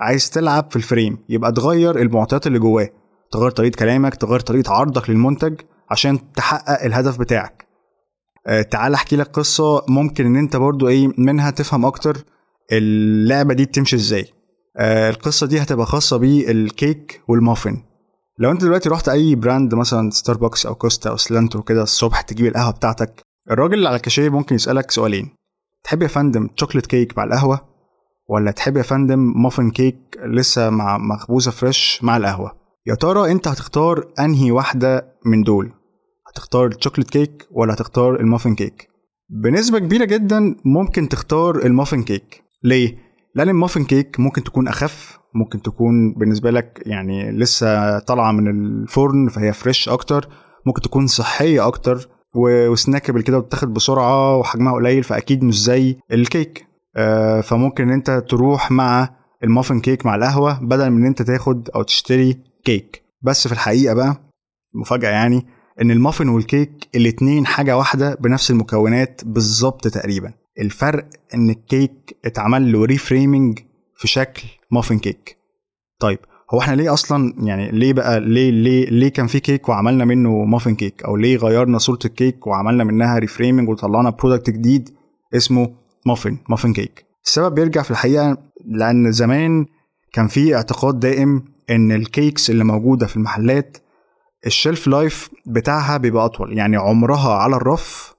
عايز 0.01 0.31
تلعب 0.31 0.71
في 0.71 0.77
ال 0.77 0.84
frame 0.84 1.19
يبقى 1.29 1.53
تغير 1.53 1.99
المعطيات 2.01 2.47
اللي 2.47 2.59
جواه. 2.59 2.89
تغير 3.33 3.51
طريقة 3.51 3.77
كلامك 3.77 4.15
تغير 4.15 4.41
طريقة 4.41 4.73
عرضك 4.73 5.11
للمنتج 5.11 5.55
عشان 5.91 6.33
تحقق 6.33 6.85
الهدف 6.85 7.19
بتاعك. 7.19 7.67
آه 8.47 8.63
تعال 8.63 8.95
أحكي 8.95 9.17
لك 9.17 9.27
قصة 9.27 9.83
ممكن 9.89 10.27
إن 10.27 10.37
أنت 10.37 10.57
برضو 10.57 10.89
إيه 10.89 11.09
منها 11.19 11.51
تفهم 11.51 11.85
أكتر 11.85 12.17
اللعبة 12.73 13.55
دي 13.55 13.65
بتمشي 13.65 13.97
إزاي. 13.97 14.27
آه 14.77 15.11
القصة 15.11 15.47
دي 15.47 15.63
هتبقى 15.63 15.87
خاصة 15.87 16.17
بالكيك 16.17 17.23
والمافن. 17.29 17.83
لو 18.39 18.51
انت 18.51 18.63
دلوقتي 18.65 18.89
رحت 18.89 19.09
أي 19.09 19.35
brand 19.35 19.75
مثلا 19.75 20.11
ستاربكس 20.11 20.67
أو 20.67 20.75
كوستا 20.75 21.11
أو 21.11 21.17
سلانترو 21.17 21.63
كده 21.63 21.83
الصبح 21.83 22.21
تجيب 22.21 22.47
القهوة 22.47 22.73
بتاعتك 22.73 23.23
الراجل 23.51 23.75
اللي 23.75 23.89
على 23.89 23.97
الكاشير 23.97 24.31
ممكن 24.31 24.55
يسألك 24.55 24.91
سؤالين. 24.91 25.29
تحب 25.85 26.03
يا 26.03 26.09
فندم 26.09 26.49
chocolate 26.57 26.87
cake 26.87 27.19
مع 27.19 27.25
القهوة؟ 27.25 27.61
ولا 28.29 28.51
تحب 28.51 28.77
يا 28.77 28.83
فندم 28.83 29.43
muffin 29.43 29.71
cake 29.71 29.97
لسه 30.25 30.71
مع 30.71 30.99
مخبوزة 30.99 31.51
fresh 31.51 32.01
مع 32.03 32.17
القهوة؟ 32.17 32.53
يا 32.87 32.95
ترى 32.95 33.33
انت 33.33 33.49
هتختار 33.49 34.05
انهي 34.21 34.51
واحدة 34.51 35.13
من 35.27 35.43
دول؟ 35.43 35.73
هتختار 36.29 36.67
ال 36.67 36.71
chocolate 36.71 37.11
cake 37.11 37.49
ولا 37.51 37.75
هتختار 37.75 38.21
ال 38.21 38.26
muffin 38.26 38.55
cake 38.55 38.89
بنسبة 39.31 39.79
كبيرة 39.79 40.05
جدا 40.05 40.57
ممكن 40.65 41.09
تختار 41.09 41.57
ال 41.57 41.63
muffin 41.63 42.03
cake 42.03 42.43
ليه؟ 42.65 42.99
لأن 43.39 43.49
ال 43.49 43.54
muffin 43.54 43.85
cake 43.85 44.21
ممكن 44.21 44.45
تكون 44.45 44.69
أخف 44.69 45.19
ممكن 45.35 45.63
تكون 45.63 46.13
بالنسبة 46.15 46.51
لك 46.51 46.83
يعني 46.87 47.31
لسه 47.33 47.99
طالعة 47.99 48.33
من 48.33 48.49
الفرن 48.49 49.29
فهي 49.29 49.53
fresh 49.53 49.89
أكتر 49.89 50.29
ممكن 50.67 50.83
تكون 50.83 51.07
صحية 51.07 51.67
أكتر 51.67 52.09
و 52.35 52.44
snackable 52.44 53.23
كده 53.23 53.39
وتتاخد 53.39 53.75
بسرعة 53.75 54.37
وحجمها 54.37 54.73
قليل 54.73 55.03
فأكيد 55.03 55.45
مش 55.45 55.63
زي 55.63 55.97
الكيك 56.13 56.67
آه، 56.97 57.41
فممكن 57.41 57.85
إن 57.85 57.91
أنت 57.91 58.11
تروح 58.11 58.71
مع 58.71 59.09
ال 59.45 59.50
muffin 59.50 59.81
cake 59.81 60.07
مع 60.07 60.15
القهوة 60.15 60.61
بدل 60.65 60.91
من 60.91 61.01
إن 61.01 61.07
أنت 61.07 61.23
تاخد 61.23 61.69
أو 61.75 61.83
تشتري 61.83 62.37
كيك 62.65 63.03
بس 63.23 63.47
في 63.49 63.53
الحقيقة 63.55 63.95
بقى 63.95 64.17
مفاجأة 64.75 65.11
يعني 65.11 65.47
إن 65.83 65.91
المافن 65.91 66.29
والكيك 66.29 66.89
الاتنين 66.95 67.47
حاجة 67.47 67.77
واحدة 67.77 68.15
بنفس 68.21 68.51
المكونات 68.51 69.21
بالظبط 69.25 69.89
تقريبا. 69.89 70.33
الفرق 70.61 71.07
إن 71.35 71.51
الكيك 71.51 72.17
اتعمل 72.25 72.73
له 72.73 72.85
reframing 72.85 73.59
في 73.97 74.09
شكل 74.09 74.43
muffin 74.71 74.99
cake 74.99 75.39
طيب 76.01 76.19
هو 76.55 76.61
إحنا 76.61 76.75
ليه 76.75 76.93
أصلا 76.93 77.35
يعني 77.39 77.71
ليه 77.71 77.93
بقى 77.93 78.21
ليه 78.21 78.51
ليه 78.51 78.91
ليه 78.91 79.09
كان 79.09 79.27
في 79.27 79.41
كيك 79.41 79.69
وعملنا 79.69 80.05
منه 80.05 80.45
muffin 80.45 80.75
cake 80.75 81.03
أو 81.03 81.17
ليه 81.17 81.37
غيرنا 81.37 81.79
صورة 81.79 81.99
الكيك 82.05 82.47
وعملنا 82.47 82.85
منها 82.85 83.19
reframing 83.19 83.69
وطلعنا 83.69 84.11
product 84.11 84.51
جديد 84.51 84.91
اسمه 85.35 85.75
muffin 86.07 86.39
muffin 86.49 86.73
cake 86.73 87.05
السبب 87.25 87.55
بيرجع 87.55 87.83
في 87.83 87.91
الحقيقة 87.91 88.39
لأن 88.67 89.13
زمان 89.13 89.67
كان 90.13 90.29
في 90.29 90.55
اعتقاد 90.55 91.01
دائم 91.01 91.45
إن 91.71 91.93
ال 91.93 92.02
cakes 92.02 92.51
اللي 92.51 92.65
موجودة 92.65 93.07
في 93.07 93.17
المحلات 93.17 93.77
ال 94.47 94.53
shelf 94.53 94.87
life 94.87 95.31
بتاعها 95.47 95.97
بيبقى 95.97 96.25
أطول. 96.25 96.59
يعني 96.59 96.77
عمرها 96.77 97.35
على 97.35 97.57
الرف 97.57 98.15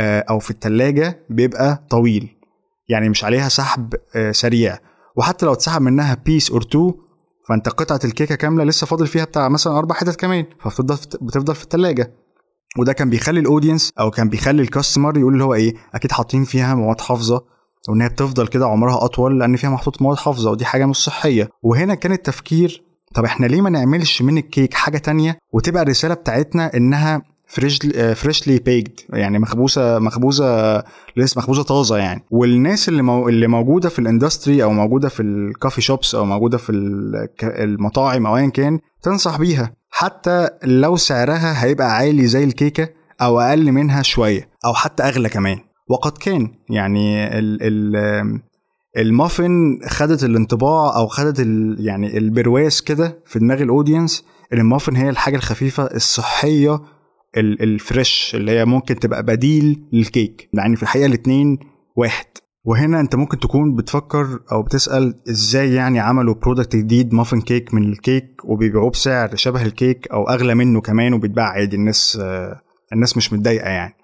أو 0.00 0.38
في 0.38 0.50
التلاجة 0.50 1.26
بيبقى 1.30 1.84
طويل. 1.90 2.36
يعني 2.88 3.08
مش 3.08 3.24
عليها 3.24 3.48
سحب 3.48 3.94
آه، 4.16 4.32
سريع. 4.32 4.78
وحتى 5.16 5.46
لو 5.46 5.52
اتسحب 5.52 5.82
منها 5.82 6.14
piece 6.26 6.50
or 6.50 6.62
two 6.62 6.92
فأنت 7.48 7.68
قطعة 7.68 8.00
الكيكة 8.04 8.34
كاملة 8.34 8.64
لسه 8.64 8.86
فاضل 8.86 9.06
فيها 9.06 9.24
بتاع 9.24 9.48
مثلا 9.48 9.78
أربع 9.78 9.94
حتت 9.94 10.16
كمان 10.20 10.44
فبتفضل 10.60 10.96
بتفضل 11.26 11.54
في 11.54 11.62
التلاجة. 11.62 12.14
وده 12.78 12.92
كان 12.92 13.10
بيخلي 13.10 13.40
ال 13.40 13.46
audience 13.46 13.92
أو 14.00 14.10
كان 14.10 14.28
بيخلي 14.28 14.62
ال 14.62 14.68
customer 14.68 15.18
يقول 15.18 15.32
اللي 15.32 15.44
هو 15.44 15.54
إيه 15.54 15.74
أكيد 15.94 16.12
حاطين 16.12 16.44
فيها 16.44 16.74
مواد 16.74 17.00
حافظة 17.00 17.44
وان 17.88 18.02
هي 18.02 18.08
بتفضل 18.08 18.46
كده 18.46 18.66
عمرها 18.66 19.04
أطول 19.04 19.38
لأن 19.40 19.56
فيها 19.56 19.70
محطوط 19.70 20.02
مواد 20.02 20.16
حافظة 20.18 20.50
ودي 20.50 20.64
حاجة 20.64 20.86
مش 20.86 20.96
صحية. 20.96 21.48
وهنا 21.62 21.94
كان 21.94 22.12
التفكير 22.12 22.82
طب 23.14 23.24
إحنا 23.24 23.46
ليه 23.46 23.60
ما 23.60 23.70
نعملش 23.70 24.22
من 24.22 24.38
الكيك 24.38 24.74
حاجة 24.74 24.98
تانية 24.98 25.38
وتبقى 25.52 25.82
الرسالة 25.82 26.14
بتاعتنا 26.14 26.76
إنها 26.76 27.22
freshly 27.46 28.58
baked 28.58 28.92
يعني 29.10 29.38
مخبوزه 29.38 29.98
مخبوزه 29.98 30.78
لسه 31.16 31.38
مخبوزة 31.38 31.62
طازة 31.62 31.96
يعني. 31.96 32.24
والناس 32.30 32.88
اللي 32.88 33.02
مو 33.02 33.28
اللي 33.28 33.46
موجودة 33.46 33.88
في 33.88 33.98
ال 33.98 34.05
industry 34.05 34.62
أو 34.62 34.72
موجودة 34.72 35.08
في 35.08 35.22
ال 35.22 35.30
coffee 35.30 35.80
shops 35.80 36.14
أو 36.14 36.24
موجودة 36.24 36.58
في 36.58 36.72
المطاعم 37.42 38.26
أو 38.26 38.36
ايا 38.36 38.48
كان 38.48 38.78
تنصح 39.02 39.38
بيها. 39.38 39.72
حتى 39.90 40.48
لو 40.64 40.96
سعرها 40.96 41.64
هيبقى 41.64 41.96
عالي 41.96 42.26
زي 42.26 42.44
الكيكة 42.44 42.88
أو 43.22 43.40
أقل 43.40 43.72
منها 43.72 44.02
شوية 44.02 44.48
أو 44.64 44.74
حتى 44.74 45.02
أغلى 45.02 45.28
كمان. 45.28 45.58
وقد 45.88 46.18
كان 46.18 46.48
يعني 46.70 47.38
ال 47.38 47.58
ال 47.62 48.40
المافن 48.96 49.78
خدت 49.88 50.24
الانطباع 50.24 50.96
أو 50.96 51.06
خدت 51.06 51.40
ال 51.40 51.76
يعني 51.80 52.18
البرواز 52.18 52.80
كده 52.80 53.18
في 53.26 53.38
دماغ 53.38 53.62
ال 53.62 53.69
audience 53.69 54.24
إن 54.52 54.58
المافن 54.58 54.96
هي 54.96 55.08
الحاجة 55.10 55.36
الخفيفة 55.36 55.82
الصحية 55.84 56.80
ال 57.36 57.52
fresh 57.52 58.32
اللي 58.34 58.52
هي 58.52 58.64
ممكن 58.64 58.98
تبقى 58.98 59.22
بديل 59.22 59.82
للكيك. 59.92 60.48
يعني 60.52 60.76
في 60.76 60.82
الحقيقة 60.82 61.06
الاثنين 61.06 61.58
واحد. 61.96 62.26
وهنا 62.64 63.00
انت 63.00 63.14
ممكن 63.14 63.38
تكون 63.38 63.74
بتفكر 63.76 64.26
أو 64.52 64.62
بتسأل 64.62 65.14
إزاي 65.30 65.74
يعني 65.74 66.00
عملوا 66.00 66.34
product 66.34 66.76
جديد 66.76 67.14
muffin 67.14 67.40
cake 67.40 67.74
من 67.74 67.82
الكيك 67.84 68.44
وبيبيعوه 68.44 68.90
بسعر 68.90 69.36
شبه 69.36 69.62
الكيك 69.62 70.08
أو 70.12 70.28
اغلى 70.28 70.54
منه 70.54 70.80
كمان 70.80 71.14
وبيتباع 71.14 71.44
عادي. 71.48 71.76
الناس 71.76 72.18
الناس 72.92 73.16
مش 73.16 73.32
متضايقة 73.32 73.68
يعني. 73.68 73.94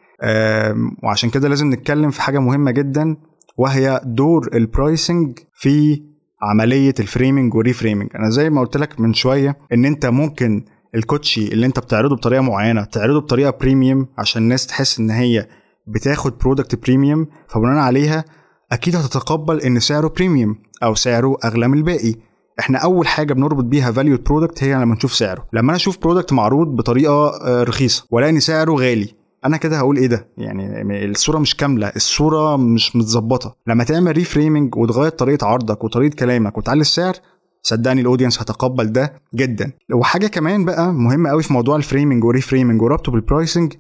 وعشان 1.05 1.31
كده 1.31 1.49
لازم 1.49 1.73
نتكلم 1.73 2.11
في 2.11 2.23
حاجة 2.23 2.39
مهمة 2.39 2.71
جدا 2.71 3.17
وهي 3.59 4.01
دور 4.05 4.49
ال 4.55 4.65
pricing 4.65 5.39
في 5.55 6.03
عملية 6.43 6.95
ال 7.01 7.07
framing 7.08 7.55
وال 7.55 7.65
reframing 7.65 8.09
أنا 8.15 8.31
زي 8.31 8.51
ما 8.51 8.61
قلت 8.61 8.77
لك 8.77 9.01
من 9.01 9.13
شوية 9.15 9.57
إن 9.73 9.85
أنت 9.85 10.07
ممكن 10.07 10.65
الكوتشي 10.95 11.49
اللي 11.49 11.67
انت 11.67 11.79
بتعرضه 11.79 12.17
بطريقة 12.17 12.41
معينة 12.43 12.85
تعرضه 12.85 13.21
بطريقة 13.21 13.51
premium 13.61 14.07
عشان 14.19 14.43
الناس 14.43 14.67
تحس 14.67 14.99
ان 14.99 15.11
هي 15.11 15.47
بتاخد 15.87 16.39
product 16.39 16.83
premium 16.83 17.27
فبناء 17.49 17.77
عليها 17.79 18.25
أكيد 18.73 18.97
هتتقبل 18.97 19.61
ان 19.61 19.81
سعره 19.81 20.09
premium 20.09 20.57
أو 20.83 20.95
سعره 20.95 21.37
اغلى 21.45 21.69
من 21.69 21.79
الباقي. 21.79 22.15
إحنا 22.61 22.79
اول 22.79 23.07
حاجة 23.07 23.33
بنربط 23.33 23.65
بيها 23.65 23.93
value 23.93 24.19
product 24.19 24.65
هي 24.65 24.75
لما 24.75 24.95
نشوف 24.95 25.15
سعره. 25.15 25.47
لما 25.53 25.69
أنا 25.69 25.77
أشوف 25.77 25.99
product 25.99 26.33
معروض 26.33 26.69
بطريقة 26.77 27.29
آه، 27.29 27.63
رخيصة 27.63 28.07
والاقي 28.11 28.31
ان 28.31 28.41
سعره 28.41 28.73
غالي 28.73 29.15
أنا 29.45 29.57
كده 29.57 29.77
هقول 29.79 29.97
إيه 29.97 30.07
ده؟ 30.07 30.29
يعني 30.39 30.83
الصورة 31.05 31.39
مش 31.39 31.57
كاملة 31.57 31.93
الصورة 31.97 32.57
مش 32.57 32.97
متظبطة. 32.97 33.57
لما 33.67 33.85
تعمل 33.85 34.13
reframing 34.13 34.77
وتغير 34.77 35.11
طريقة 35.11 35.47
عرضك 35.47 35.85
وطريقة 35.85 36.15
كلامك 36.15 36.59
وتعلي 36.59 36.81
السعر 36.81 37.15
صدقني 37.63 38.01
ال 38.01 38.05
audience 38.05 38.41
هتقبل 38.43 38.93
ده 38.93 39.13
جدا. 39.35 39.73
وحاجة 39.95 40.27
كمان 40.27 40.65
بقى 40.65 40.93
مهمة 40.93 41.31
قوي 41.31 41.43
في 41.43 41.53
موضوع 41.53 41.77
ال 41.77 41.83
framing 41.83 42.25
و 42.25 42.31
reframing 42.31 42.83
وربطه 42.83 43.13
بال 43.13 43.27
pricing 43.27 43.75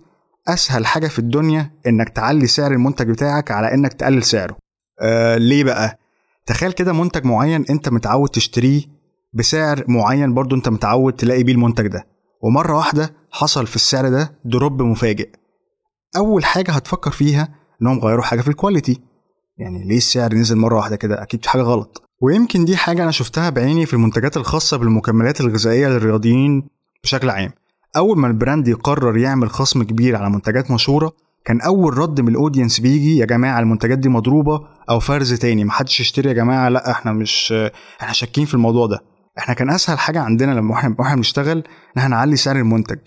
أسهل 0.48 0.86
حاجة 0.86 1.06
في 1.08 1.18
الدنيا 1.18 1.70
إنك 1.86 2.08
تعلي 2.08 2.46
سعر 2.46 2.72
المنتج 2.72 3.10
بتاعك 3.10 3.50
على 3.50 3.74
إنك 3.74 3.92
تقلل 3.92 4.22
سعره. 4.22 4.56
آه 5.00 5.36
ليه 5.36 5.64
بقى؟ 5.64 5.98
تخيل 6.46 6.72
كده 6.72 6.92
منتج 6.92 7.24
معين 7.24 7.64
أنت 7.70 7.88
متعود 7.88 8.28
تشتريه 8.28 8.82
بسعر 9.32 9.84
معين 9.88 10.34
برضو 10.34 10.56
أنت 10.56 10.68
متعود 10.68 11.12
تلاقي 11.12 11.42
بيه 11.42 11.52
المنتج 11.52 11.86
ده. 11.86 12.06
ومرة 12.42 12.76
واحدة 12.76 13.14
حصل 13.30 13.66
في 13.66 13.76
السعر 13.76 14.08
ده 14.08 14.32
drop 14.44 14.82
مفاجئ. 14.82 15.30
أول 16.16 16.44
حاجة 16.44 16.72
هتفكر 16.72 17.10
فيها 17.10 17.48
إنهم 17.82 17.98
غيروا 17.98 18.24
حاجة 18.24 18.40
في 18.40 18.48
ال 18.48 18.55
quality 18.55 19.00
يعني 19.58 19.88
ليه 19.88 19.96
السعر 19.96 20.34
نزل 20.34 20.56
مرة 20.56 20.76
واحدة 20.76 20.96
كده؟ 20.96 21.22
أكيد 21.22 21.42
في 21.42 21.50
حاجة 21.50 21.62
غلط. 21.62 22.09
ويمكن 22.22 22.64
دي 22.64 22.76
حاجة 22.76 23.02
أنا 23.02 23.10
شفتها 23.10 23.50
بعيني 23.50 23.86
في 23.86 23.94
المنتجات 23.94 24.36
الخاصة 24.36 24.76
بالمكملات 24.76 25.40
الغذائية 25.40 25.88
للرياضيين 25.88 26.68
بشكل 27.04 27.30
عام. 27.30 27.50
أول 27.96 28.18
ما 28.18 28.26
ال 28.26 28.33
brand 28.33 28.68
يقرر 28.68 29.16
يعمل 29.16 29.50
خصم 29.50 29.82
كبير 29.82 30.16
على 30.16 30.30
منتجات 30.30 30.70
مشهورة 30.70 31.12
كان 31.44 31.60
أول 31.60 31.98
رد 31.98 32.20
من 32.20 32.28
ال 32.28 32.34
audience 32.34 32.80
بيجي 32.80 33.16
يا 33.16 33.26
جماعة 33.26 33.60
المنتجات 33.60 33.98
دي 33.98 34.08
مضروبة 34.08 34.60
أو 34.90 35.00
فرز 35.00 35.34
تاني 35.34 35.64
محدش 35.64 36.00
يشتري 36.00 36.28
يا 36.28 36.34
جماعة 36.34 36.68
لأ 36.68 36.90
إحنا 36.90 37.12
مش 37.12 37.54
إحنا 38.00 38.12
شاكين 38.12 38.44
في 38.44 38.54
الموضوع 38.54 38.86
ده. 38.86 38.98
إحنا 39.38 39.54
كان 39.54 39.70
أسهل 39.70 39.98
حاجة 39.98 40.20
عندنا 40.20 40.52
لما 40.52 40.74
وإحنا 40.98 41.16
بنشتغل 41.16 41.58
إن 41.58 41.62
إحنا 41.98 42.16
نعلي 42.16 42.36
سعر 42.36 42.56
المنتج. 42.56 42.98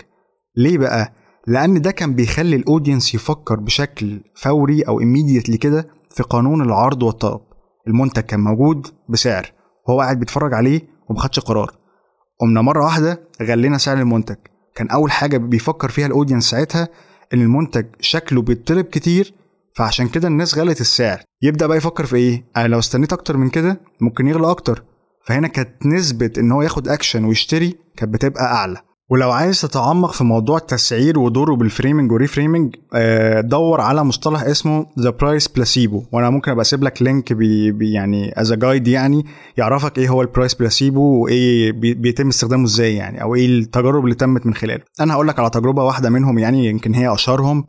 ليه 0.58 0.78
بقى؟ 0.78 1.14
لأن 1.48 1.82
ده 1.82 1.92
كان 1.92 2.14
بيخلي 2.16 2.56
ال 2.56 2.62
audience 2.62 3.16
يفكر 3.16 3.56
بشكل 3.60 4.22
فوري 4.36 4.82
أو 4.82 5.00
immediately 5.02 5.56
كده 5.58 5.88
في 6.16 6.24
قانون 6.24 6.62
العرض 6.62 7.04
والطلب. 7.04 7.42
المنتج 7.88 8.22
كان 8.24 8.40
موجود 8.40 8.88
بسعر. 9.10 9.52
وهو 9.88 10.02
قاعد 10.02 10.20
بيتفرج 10.20 10.54
عليه 10.54 10.82
ومخدش 11.10 11.40
قرار. 11.40 11.72
قمنا 12.40 12.62
مرة 12.62 12.84
واحدة 12.84 13.22
غلينا 13.42 13.78
سعر 13.78 13.98
المنتج. 13.98 14.36
كان 14.76 14.90
أول 14.90 15.12
حاجة 15.12 15.38
بيفكر 15.38 15.90
فيها 15.90 16.06
ال 16.06 16.11
audience 16.11 16.50
ساعتها 16.50 16.88
إن 17.34 17.42
المنتج 17.42 17.86
شكله 18.00 18.42
بيطلب 18.42 18.86
كتير 18.86 19.34
فعشان 19.76 20.08
كده 20.08 20.28
الناس 20.28 20.58
غلت 20.58 20.82
السعر. 20.82 21.22
يبدأ 21.42 21.68
بقى 21.68 21.78
يفكر 21.78 22.06
في 22.06 22.16
إيه؟ 22.16 22.46
أنا 22.58 22.68
لو 22.68 22.80
استنيت 22.80 23.14
أكتر 23.14 23.38
من 23.38 23.50
كده 23.50 23.82
ممكن 24.02 24.28
يغلى 24.28 24.52
أكتر. 24.52 24.84
فهنا 25.26 25.48
كانت 25.48 25.86
نسبة 25.86 26.32
إن 26.38 26.52
هو 26.52 26.62
ياخد 26.62 26.88
اكشن 26.88 27.26
ويشتري 27.26 27.78
كانت 27.98 28.14
بتبقى 28.14 28.44
أعلى. 28.44 28.82
ولو 29.14 29.32
عايز 29.32 29.62
تتعمق 29.62 30.12
في 30.12 30.24
موضوع 30.24 30.58
التسعير 30.58 31.20
ودوره 31.20 31.56
بال 31.56 31.68
framing 31.68 32.12
و 32.12 32.18
reframing 32.18 32.76
آه، 32.94 33.42
دور 33.42 33.82
على 33.82 34.04
مصطلح 34.04 34.42
اسمه 34.42 34.86
the 35.00 35.10
price 35.10 35.48
placebo 35.48 36.04
وأنا 36.12 36.30
ممكن 36.30 36.52
ابقى 36.52 36.62
اسيب 36.62 36.84
لك 36.84 37.02
link 37.02 37.34
بي 37.34 37.72
بي 37.72 37.92
يعني 37.92 38.42
as 38.42 38.54
guide 38.54 38.88
يعني 38.88 39.26
يعرفك 39.58 39.98
إيه 39.98 40.10
هو 40.10 40.22
ال 40.22 40.27
price 40.27 40.54
placebo 40.54 41.24
وايه 41.24 41.72
بيتم 41.72 42.28
استخدامه 42.28 42.64
إزاي 42.66 42.96
يعني 42.96 43.22
أو 43.22 43.36
إيه 43.36 43.46
التجارب 43.46 44.04
اللي 44.04 44.16
تمت 44.16 44.46
من 44.46 44.54
خلاله. 44.54 44.84
أنا 45.00 45.14
هقول 45.14 45.28
لك 45.28 45.40
على 45.40 45.50
تجربة 45.50 45.84
واحدة 45.84 46.10
منهم 46.10 46.38
يعني 46.38 46.66
يمكن 46.66 46.94
هي 46.94 47.14
أشهرهم. 47.14 47.66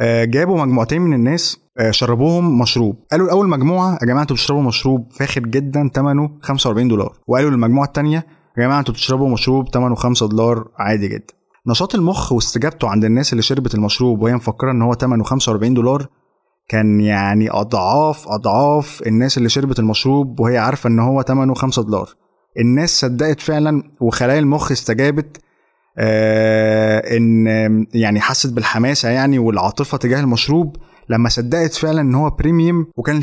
آه، 0.00 0.24
جابوا 0.24 0.64
مجموعتين 0.64 1.02
من 1.02 1.14
الناس 1.14 1.60
آه، 1.78 1.90
شربوهم 1.90 2.58
مشروب. 2.58 2.96
قالوا 3.10 3.26
الأول 3.26 3.48
مجموعة 3.48 3.98
يا 4.02 4.06
جماعة 4.06 4.22
أنتوا 4.22 4.36
بتشربوا 4.36 4.62
مشروب 4.62 5.12
فاخر 5.12 5.40
جدا 5.40 5.90
ثمنه 5.94 6.30
45 6.42 6.88
دولار. 6.88 7.18
وقالوا 7.26 7.50
للمجموعة 7.50 7.86
الثانية 7.86 8.37
يا 8.58 8.62
جماعة 8.64 8.78
أنتوا 8.78 8.94
بتشربوا 8.94 9.28
مشروب 9.28 9.68
ثمنه 9.68 9.94
5 9.94 10.28
دولار 10.28 10.68
عادي 10.78 11.08
جدا. 11.08 11.34
نشاط 11.66 11.94
المخ 11.94 12.32
واستجابته 12.32 12.88
عند 12.88 13.04
الناس 13.04 13.32
اللي 13.32 13.42
شربت 13.42 13.74
المشروب 13.74 14.22
وهي 14.22 14.34
مفكرة 14.34 14.70
إن 14.70 14.82
هو 14.82 14.94
ثمنه 14.94 15.24
45 15.24 15.74
دولار 15.74 16.06
كان 16.68 17.00
يعني 17.00 17.50
أضعاف 17.50 18.28
أضعاف 18.28 19.02
الناس 19.06 19.38
اللي 19.38 19.48
شربت 19.48 19.78
المشروب 19.78 20.40
وهي 20.40 20.58
عارفة 20.58 20.88
إن 20.88 20.98
هو 20.98 21.22
ثمنه 21.22 21.54
5 21.54 21.82
دولار. 21.82 22.08
الناس 22.60 23.00
صدقت 23.00 23.40
فعلا 23.40 23.82
وخلايا 24.00 24.38
المخ 24.38 24.72
استجابت 24.72 25.36
آه 25.98 27.16
إن 27.16 27.46
يعني 27.94 28.20
حست 28.20 28.52
بالحماسة 28.52 29.08
يعني 29.08 29.38
والعاطفة 29.38 29.98
تجاه 29.98 30.20
المشروب. 30.20 30.76
لما 31.08 31.28
صدقت 31.28 31.74
فعلا 31.74 32.00
إن 32.00 32.14
هو 32.14 32.30
premium 32.30 32.86
وكان 32.96 33.16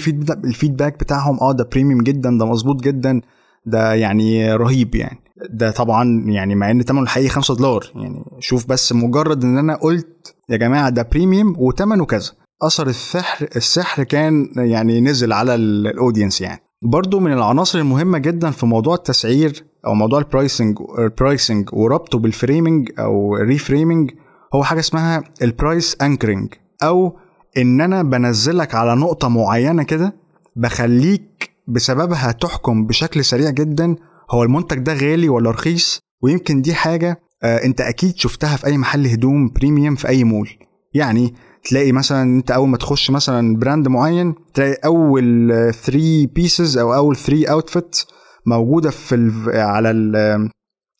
ال 0.46 0.52
feedback 0.52 1.00
بتاعهم 1.00 1.40
آه 1.40 1.52
ده 1.52 1.70
premium 1.72 2.02
جدا 2.02 2.38
ده 2.38 2.46
مظبوط 2.46 2.84
جدا 2.84 3.22
ده 3.66 3.94
يعني 3.94 4.54
رهيب 4.56 4.96
يعني. 4.96 5.25
ده 5.50 5.72
طبعا 5.72 6.24
يعني 6.28 6.56
مع 6.56 6.72
إن 6.72 6.82
ثمنه 6.82 7.02
الحقيقي 7.02 7.30
5 7.30 7.56
دولار 7.56 7.92
يعني 7.96 8.24
شوف 8.40 8.66
بس 8.68 8.94
مجرد 8.94 9.44
إن 9.44 9.58
أنا 9.58 9.76
قلت 9.76 10.36
يا 10.50 10.58
جماعة 10.58 10.90
ده 10.90 11.10
premium 11.12 11.56
وثمنه 11.58 12.06
كذا. 12.06 12.32
أثر 12.62 12.88
السحر 12.88 13.48
السحر 13.56 14.04
كان 14.04 14.50
يعني 14.58 15.02
نزل 15.02 15.34
على 15.34 15.56
ال 15.56 15.65
audience 15.65 16.42
يعني. 16.42 16.62
برضو 16.82 17.20
من 17.20 17.34
العناصر 17.34 17.80
المهمة 17.80 18.18
جدا 18.18 18.52
في 18.52 18.66
موضوع 18.66 18.96
التسعير 18.96 19.64
أو 19.86 19.94
موضوع 19.94 20.20
ال 20.20 20.27
pricing 20.27 20.78
ال 21.00 21.08
pricing 21.09 21.70
وربطه 21.74 22.20
بال 22.20 22.36
framing 22.36 22.92
أو 23.00 23.36
reframing 23.36 24.12
هو 24.56 24.64
حاجة 24.64 24.80
اسمها 24.80 25.24
ال 25.42 25.51
price 25.51 25.98
anchoring 26.02 26.54
أو 26.84 27.18
إن 27.58 27.82
أنا 27.82 28.04
بنزلك 28.04 28.76
على 28.76 28.96
نقطة 28.96 29.28
معينة 29.28 29.84
كده 29.84 30.16
بخليك 30.56 31.52
بسببها 31.68 32.32
تحكم 32.32 32.86
بشكل 32.86 33.26
سريع 33.26 33.50
جدا 33.50 33.96
هو 34.32 34.44
المنتج 34.44 34.78
ده 34.78 34.94
غالي 34.94 35.30
ولا 35.30 35.52
رخيص؟ 35.52 36.00
ويمكن 36.24 36.62
دي 36.62 36.74
حاجة 36.74 37.20
آه 37.44 37.64
انت 37.66 37.82
أكيد 37.82 38.18
شفتها 38.18 38.58
في 38.58 38.66
اي 38.66 38.78
محل 38.78 39.08
هدوم 39.08 39.50
premium 39.50 39.96
في 39.96 40.08
اي 40.08 40.24
مول. 40.24 40.50
يعني 40.94 41.34
تلاقي 41.64 41.92
مثلا 41.92 42.22
انت 42.24 42.52
اول 42.52 42.70
ما 42.70 42.78
تخش 42.78 43.12
مثلا 43.12 43.58
brand 43.58 43.88
معين 43.88 44.36
تلاقي 44.54 44.74
اول 44.86 45.48
3 45.74 46.28
pieces 46.36 46.78
أو 46.78 46.94
اول 46.96 47.16
3 47.16 47.52
outfit 47.52 48.04
موجودة 48.46 48.90
في 48.90 49.32
على 49.54 49.92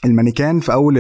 المانيكان 0.06 0.60
في 0.60 0.74
اول 0.74 0.94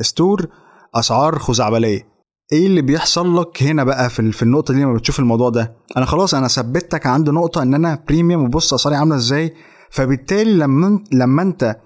ال 0.00 0.08
store 0.08 0.46
أسعار 0.94 1.38
خزعبلية. 1.38 2.14
إيه 2.52 2.66
اللي 2.66 2.82
بيحصل 2.82 3.40
لك 3.40 3.62
هنا 3.62 3.84
بقى 3.84 4.10
في 4.10 4.32
في 4.32 4.42
النقطة 4.42 4.74
دي 4.74 4.82
لما 4.82 4.94
بتشوف 4.94 5.18
الموضوع 5.20 5.48
ده؟ 5.50 5.76
أنا 5.96 6.06
خلاص 6.06 6.34
أنا 6.34 6.48
ثبتك 6.48 7.06
عند 7.06 7.30
نقطة 7.30 7.62
إن 7.62 7.74
أنا 7.74 8.02
premium 8.08 8.44
وبص 8.44 8.74
أسعاري 8.74 8.96
عاملة 8.96 9.16
إزاي؟ 9.16 9.54
فبالتالي 9.94 10.52
لما 10.54 11.04
لما 11.12 11.42
انت 11.42 11.76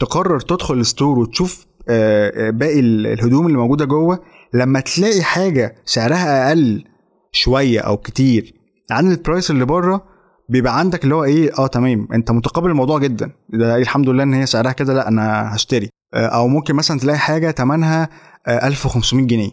تقرر 0.00 0.40
تدخل 0.40 0.74
ال 0.74 0.81
store 0.81 1.18
وتشوف 1.18 1.66
آه، 1.88 2.48
آه، 2.48 2.50
باقي 2.50 2.80
الهدوم 2.80 3.46
اللي 3.46 3.58
موجودة 3.58 3.84
جوه 3.84 4.18
لما 4.54 4.80
تلاقي 4.80 5.22
حاجة 5.22 5.74
سعرها 5.84 6.48
أقل 6.48 6.84
شوية 7.32 7.80
أو 7.80 7.96
كتير 7.96 8.54
عن 8.90 9.10
ال 9.10 9.17
price 9.17 9.50
اللي 9.50 9.64
بره 9.64 10.04
بيبقى 10.48 10.78
عندك 10.78 11.04
اللي 11.04 11.14
هو 11.14 11.24
إيه 11.24 11.50
آه 11.58 11.66
تمام 11.66 12.08
أنت 12.12 12.30
متقبل 12.30 12.70
الموضوع 12.70 12.98
جدا. 12.98 13.30
ده 13.48 13.76
الحمد 13.76 14.08
لله 14.08 14.22
إن 14.22 14.34
هي 14.34 14.46
سعرها 14.46 14.72
كده 14.72 14.94
لأ 14.94 15.08
أنا 15.08 15.54
هشتري. 15.54 15.88
آه، 16.14 16.26
أو 16.26 16.48
ممكن 16.48 16.74
مثلا 16.74 16.98
تلاقي 16.98 17.18
حاجة 17.18 17.50
ثمنها 17.50 18.08
1500 18.48 19.26
جنيه. 19.26 19.50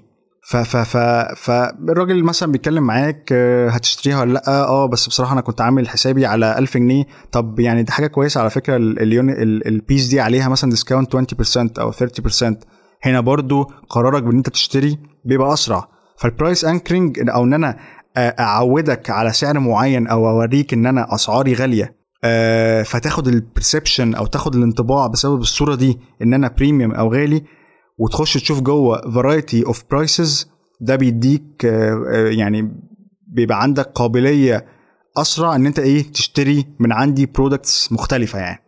ف 0.51 0.58
ف 0.58 0.77
ف 0.77 0.98
فالراجل 1.38 2.24
مثلا 2.24 2.51
بيتكلم 2.51 2.84
معاك 2.84 3.29
آه، 3.31 3.70
هتشتريها 3.70 4.20
ولا 4.22 4.34
لأ؟ 4.34 4.48
آه 4.67 4.86
بس 4.86 5.08
بصراحة 5.08 5.34
أنا 5.34 5.41
كنت 5.41 5.62
عامل 5.62 5.89
حسابي 5.89 6.25
على 6.25 6.58
1000 6.58 6.77
جنيه. 6.77 7.03
طب 7.31 7.60
يعني 7.60 7.84
دي 7.84 7.91
حاجة 7.91 8.08
كويسة 8.08 8.41
على 8.41 8.50
فكرة 8.50 8.77
ال 8.77 8.99
piece 8.99 10.08
دي 10.08 10.20
عليها 10.20 10.50
مثلا 10.50 10.70
discount 10.70 11.15
20% 11.15 11.79
أو 11.79 11.91
30% 11.91 11.96
هنا 13.03 13.20
برضو 13.20 13.72
قرارك 13.89 14.24
بإن 14.24 14.38
أنت 14.38 14.50
تشتري 14.50 15.00
بيبقى 15.25 15.53
أسرع. 15.53 15.88
فال 16.17 16.31
price 16.31 16.65
anchoring 16.65 17.29
أو 17.29 17.43
إن 17.43 17.53
أنا 17.53 17.77
أعودك 18.17 19.10
على 19.10 19.34
سعر 19.34 19.60
معين 19.60 20.08
أو 20.08 20.29
أوريك 20.29 20.74
إن 20.74 20.86
أنا 20.86 21.15
أسعاري 21.15 21.53
غالية 21.53 21.96
آه، 22.24 22.84
فتاخد 22.84 23.27
ال 23.27 23.36
perception 23.36 24.15
أو 24.15 24.25
تاخد 24.25 24.55
الانطباع 24.55 25.08
بسبب 25.08 25.39
الصورة 25.39 25.75
دي 25.75 26.00
إن 26.22 26.34
أنا 26.34 26.48
premium 26.48 26.91
أو 26.91 27.13
غالي 27.13 27.43
وتخش 27.98 28.33
تشوف 28.33 28.62
جوه 28.62 29.12
variety 29.12 29.65
of 29.65 29.84
prices 29.91 30.51
ده 30.81 30.95
بيديك 30.95 31.65
آه، 31.65 32.05
آه، 32.13 32.27
يعني 32.27 32.71
بيبقى 33.27 33.62
عندك 33.62 33.86
قابلية 33.86 34.65
أسرع 35.17 35.55
إن 35.55 35.65
أنت 35.65 35.79
إيه 35.79 36.12
تشتري 36.12 36.65
من 36.79 36.91
عندي 36.91 37.25
products 37.25 37.91
مختلفة 37.91 38.39
يعني. 38.39 38.62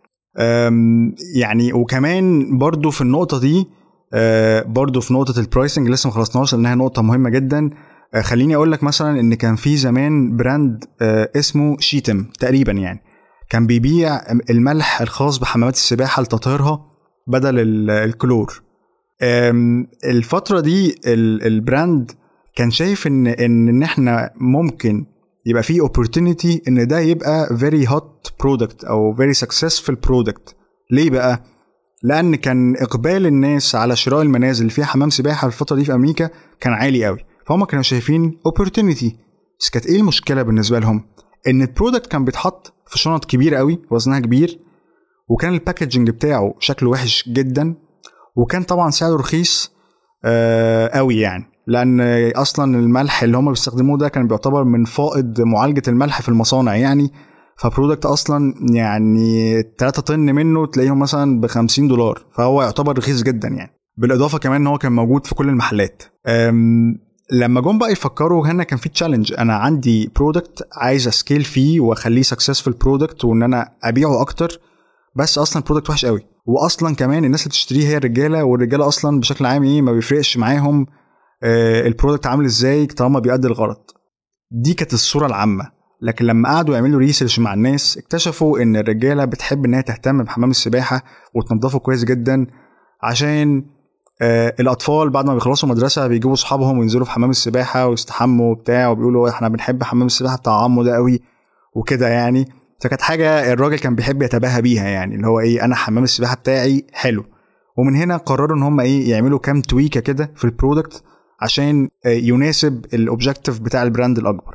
يعني 1.36 1.72
وكمان 1.72 2.58
برضو 2.58 2.90
في 2.90 3.00
النقطة 3.00 3.40
دي 3.40 3.66
آه، 4.14 4.62
برضو 4.62 5.00
في 5.00 5.14
نقطة 5.14 5.40
ال 5.40 5.46
pricing 5.46 5.88
لسه 5.88 6.08
ما 6.08 6.14
خلصناش 6.14 6.54
لانها 6.54 6.74
نقطة 6.74 7.02
مهمة 7.02 7.30
جدا. 7.30 7.70
خليني 8.22 8.56
أقول 8.56 8.72
لك 8.72 8.82
مثلا 8.82 9.20
إن 9.20 9.34
كان 9.34 9.56
في 9.56 9.76
زمان 9.76 10.36
brand 10.36 10.84
اسمه 11.36 11.76
شيتم 11.80 12.24
تقريبا 12.40 12.72
يعني. 12.72 13.00
كان 13.50 13.66
بيبيع 13.66 14.20
الملح 14.50 15.00
الخاص 15.00 15.38
بحمامات 15.38 15.74
السباحة 15.74 16.22
لتطهيرها 16.22 16.86
بدل 17.26 17.90
الكلور. 17.90 18.63
الفترة 20.04 20.60
دي 20.60 20.94
ال 21.46 21.57
brand 21.57 22.10
كان 22.56 22.70
شايف 22.70 23.06
إن 23.06 23.26
إن 23.26 23.68
ان 23.68 23.82
إحنا 23.82 24.30
ممكن 24.36 25.06
يبقى 25.46 25.62
في 25.62 25.80
opportunity 25.80 26.68
إن 26.68 26.86
ده 26.86 26.98
يبقى 27.00 27.46
very 27.48 27.88
hot 27.90 28.30
product 28.46 28.88
أو 28.88 29.16
very 29.16 29.36
successful 29.38 29.94
product. 30.08 30.54
ليه 30.90 31.10
بقى؟ 31.10 31.42
لأن 32.02 32.34
كان 32.34 32.76
إقبال 32.76 33.26
الناس 33.26 33.74
على 33.74 33.96
شراء 33.96 34.22
المنازل 34.22 34.60
اللي 34.60 34.72
فيها 34.72 34.84
حمام 34.84 35.10
سباحة 35.10 35.46
الفترة 35.46 35.76
دي 35.76 35.84
في 35.84 35.94
أمريكا 35.94 36.30
كان 36.60 36.72
عالي 36.72 37.06
قوي. 37.06 37.18
فهم 37.46 37.64
كانوا 37.64 37.82
شايفين 37.82 38.38
opportunity. 38.48 39.06
بس 39.60 39.70
كانت 39.70 39.86
إيه 39.86 39.96
المشكلة 40.00 40.42
بالنسبة 40.42 40.78
لهم؟ 40.78 41.04
إن 41.48 41.62
ال 41.62 41.68
product 41.68 42.06
كان 42.06 42.24
بيتحط 42.24 42.72
في 42.86 42.98
شنط 42.98 43.24
كبيرة 43.24 43.56
قوي 43.56 43.82
وزنها 43.90 44.18
كبير 44.20 44.58
وكان 45.28 45.54
ال 45.54 45.60
packaging 45.60 46.10
بتاعه 46.10 46.54
شكله 46.58 46.90
وحش 46.90 47.28
جدا. 47.28 47.74
وكان 48.36 48.62
طبعا 48.62 48.90
سعره 48.90 49.16
رخيص 49.16 49.72
آه 50.24 50.88
قوي 50.88 51.18
يعني. 51.18 51.44
لأن 51.66 52.00
أصلا 52.36 52.78
الملح 52.78 53.22
اللي 53.22 53.36
هم 53.36 53.48
بيستخدموه 53.50 53.98
ده 53.98 54.08
كان 54.08 54.26
بيعتبر 54.28 54.64
من 54.64 54.84
فائض 54.84 55.40
معالجة 55.40 55.82
الملح 55.88 56.22
في 56.22 56.28
المصانع 56.28 56.76
يعني. 56.76 57.12
ف 57.56 57.62
product 57.62 58.06
أصلا 58.06 58.54
يعني 58.72 59.62
3 59.78 60.02
طن 60.02 60.20
منه 60.20 60.66
تلاقيهم 60.66 60.98
مثلا 60.98 61.40
ب 61.40 61.46
50 61.46 61.88
دولار. 61.88 62.26
فهو 62.36 62.62
يعتبر 62.62 62.98
رخيص 62.98 63.22
جدا 63.22 63.48
يعني. 63.48 63.70
بالإضافة 63.96 64.38
كمان 64.38 64.60
إن 64.60 64.66
هو 64.66 64.78
كان 64.78 64.92
موجود 64.92 65.26
في 65.26 65.34
كل 65.34 65.48
المحلات. 65.48 66.02
لما 67.32 67.60
جم 67.60 67.78
بقى 67.78 67.92
يفكروا 67.92 68.46
هنا 68.46 68.64
كان 68.64 68.78
في 68.78 68.88
challenge 68.88 69.32
أنا 69.38 69.54
عندي 69.56 70.10
product 70.16 70.68
عايز 70.76 71.08
ا 71.08 71.14
scale 71.14 71.44
فيه 71.44 71.80
وأخليه 71.80 72.22
سكسسفul 72.22 72.72
برودكت 72.84 73.24
وإن 73.24 73.42
أنا 73.42 73.70
أبيعه 73.84 74.20
أكتر. 74.20 74.60
بس 75.16 75.38
أصلا 75.38 75.62
product 75.62 75.90
وحش 75.90 76.06
قوي. 76.06 76.26
واصلا 76.46 76.94
كمان 76.94 77.24
الناس 77.24 77.40
اللي 77.40 77.48
بتشتريه 77.48 77.88
هي 77.88 77.96
الرجالة 77.96 78.44
والرجالة 78.44 78.88
أصلا 78.88 79.20
بشكل 79.20 79.46
عام 79.46 79.62
إيه 79.62 79.82
ما 79.82 79.92
بيفرقش 79.92 80.36
معاهم 80.36 80.86
آه 81.42 81.86
ال 81.86 81.91
product 81.91 82.26
عامل 82.26 82.44
إزاي 82.44 82.86
طالما 82.86 83.20
بيأدي 83.20 83.46
الغرض. 83.46 83.76
دي 84.50 84.74
كانت 84.74 84.92
الصورة 84.92 85.26
العامة. 85.26 85.70
لكن 86.02 86.24
لما 86.24 86.48
قعدوا 86.48 86.74
يعملوا 86.74 86.98
research 87.00 87.38
مع 87.38 87.54
الناس 87.54 87.98
اكتشفوا 87.98 88.62
إن 88.62 88.76
الرجالة 88.76 89.24
بتحب 89.24 89.64
ان 89.64 89.74
هي 89.74 89.82
تهتم 89.82 90.22
بحمام 90.22 90.50
السباحة 90.50 91.02
وتنظفه 91.34 91.78
كويس 91.78 92.04
جدا 92.04 92.46
عشان 93.02 93.64
آه 94.22 94.54
الأطفال 94.60 95.10
بعد 95.10 95.26
ما 95.26 95.34
بيخلصوا 95.34 95.68
مدرسة 95.68 96.06
بيجيبوا 96.06 96.32
أصحابهم 96.32 96.78
وينزلوا 96.78 97.04
في 97.04 97.10
حمام 97.10 97.30
السباحة 97.30 97.86
ويستحموا 97.86 98.50
وبتاع 98.52 98.88
وبيقولوا 98.88 99.28
إحنا 99.28 99.48
بنحب 99.48 99.82
حمام 99.82 100.06
السباحة 100.06 100.36
بتاع 100.36 100.62
عمو 100.64 100.82
ده 100.82 100.94
قوي 100.94 101.20
وكده 101.76 102.08
يعني. 102.08 102.48
فكانت 102.80 103.02
حاجة 103.02 103.52
الراجل 103.52 103.78
كان 103.78 103.94
بيحب 103.94 104.22
يتباهى 104.22 104.62
بيها 104.62 104.88
يعني 104.88 105.14
اللي 105.14 105.26
هو 105.26 105.40
إيه 105.40 105.64
أنا 105.64 105.74
حمام 105.74 106.04
السباحة 106.04 106.34
بتاعي 106.36 106.86
حلو. 106.92 107.24
ومن 107.78 107.96
هنا 107.96 108.16
قرروا 108.16 108.56
إن 108.56 108.62
هم 108.62 108.80
إيه 108.80 109.10
يعملوا 109.10 109.38
كام 109.38 109.60
tweak 109.60 109.93
ة 109.93 110.00
كده 110.00 110.32
في 110.36 110.44
ال 110.44 110.51
product 110.51 111.02
عشان 111.40 111.88
آه، 112.06 112.08
يناسب 112.08 112.84
ال 112.94 113.01
objective 113.01 113.60
بتاع 113.60 113.82
ال 113.82 113.88
brand 113.88 114.18
الأكبر. 114.18 114.54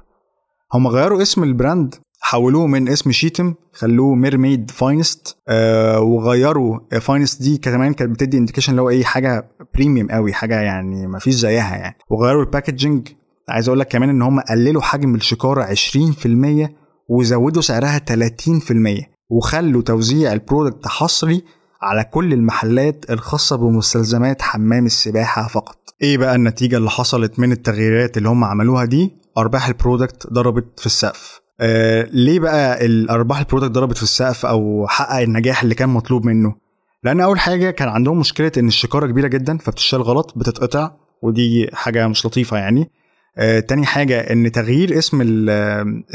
هم 0.73 0.87
غيروا 0.87 1.21
اسم 1.21 1.43
ال 1.43 1.52
brand 1.52 1.95
حولوه 2.21 2.67
من 2.67 2.89
اسم 2.89 3.11
شيتم 3.11 3.53
خلوه 3.73 4.15
Mermaid 4.15 4.71
Finest 4.71 5.37
آه 5.47 5.99
وغيروا 5.99 6.79
finest 6.99 7.41
دي 7.41 7.57
كمان 7.57 7.93
كانت 7.93 8.11
بتدي 8.11 8.37
indication 8.37 8.71
اللي 8.71 8.81
هو 8.81 8.89
إيه 8.89 9.03
حاجة 9.03 9.51
premium 9.75 10.07
قوي 10.07 10.33
حاجة 10.33 10.61
يعني 10.61 11.07
ما 11.07 11.19
فيش 11.19 11.33
زيها 11.33 11.75
يعني. 11.75 11.95
وغيروا 12.09 12.43
ال 12.43 12.50
packaging 12.50 13.07
عايز 13.49 13.67
أقول 13.67 13.79
لك 13.79 13.87
كمان 13.87 14.09
إن 14.09 14.21
هم 14.21 14.39
قللوا 14.39 14.81
حجم 14.81 15.15
الشكارة 15.15 15.73
20% 15.73 16.69
وزودوا 17.09 17.61
سعرها 17.61 17.99
30% 17.99 19.03
وخلوا 19.29 19.81
توزيع 19.81 20.33
ال 20.33 20.40
product 20.40 20.87
حصري 20.87 21.43
على 21.81 22.03
كل 22.03 22.33
المحلات 22.33 23.05
الخاصة 23.09 23.55
بمستلزمات 23.55 24.41
حمام 24.41 24.85
السباحة 24.85 25.47
فقط. 25.47 25.77
إيه 26.01 26.17
بقى 26.17 26.35
النتيجة 26.35 26.77
اللي 26.77 26.89
حصلت 26.89 27.39
من 27.39 27.51
التغييرات 27.51 28.17
اللي 28.17 28.29
هم 28.29 28.43
عملوها 28.43 28.85
دي؟ 28.85 29.11
أرباح 29.37 29.67
ال 29.67 29.75
product 29.75 30.27
ضربت 30.33 30.79
في 30.79 30.85
السقف. 30.85 31.39
آه 31.61 32.07
ليه 32.11 32.39
بقى 32.39 32.85
الأرباح 32.85 33.39
ال 33.39 33.43
product 33.43 33.71
ضربت 33.71 33.97
في 33.97 34.03
السقف 34.03 34.45
أو 34.45 34.87
حقق 34.87 35.19
النجاح 35.21 35.63
اللي 35.63 35.75
كان 35.75 35.89
مطلوب 35.89 36.25
منه؟ 36.25 36.55
لأن 37.03 37.19
أول 37.21 37.39
حاجة 37.39 37.71
كان 37.71 37.89
عندهم 37.89 38.19
مشكلة 38.19 38.51
إن 38.57 38.67
الشكارة 38.67 39.07
كبيرة 39.07 39.27
جدا 39.27 39.57
فبتتشال 39.57 40.01
غلط 40.01 40.33
بتتقطع 40.37 40.91
ودي 41.21 41.69
حاجة 41.73 42.07
مش 42.07 42.25
لطيفة 42.25 42.57
يعني. 42.57 42.89
آه، 43.37 43.59
تاني 43.59 43.85
حاجة 43.85 44.19
إن 44.19 44.51
تغيير 44.51 44.97
اسم 44.97 45.21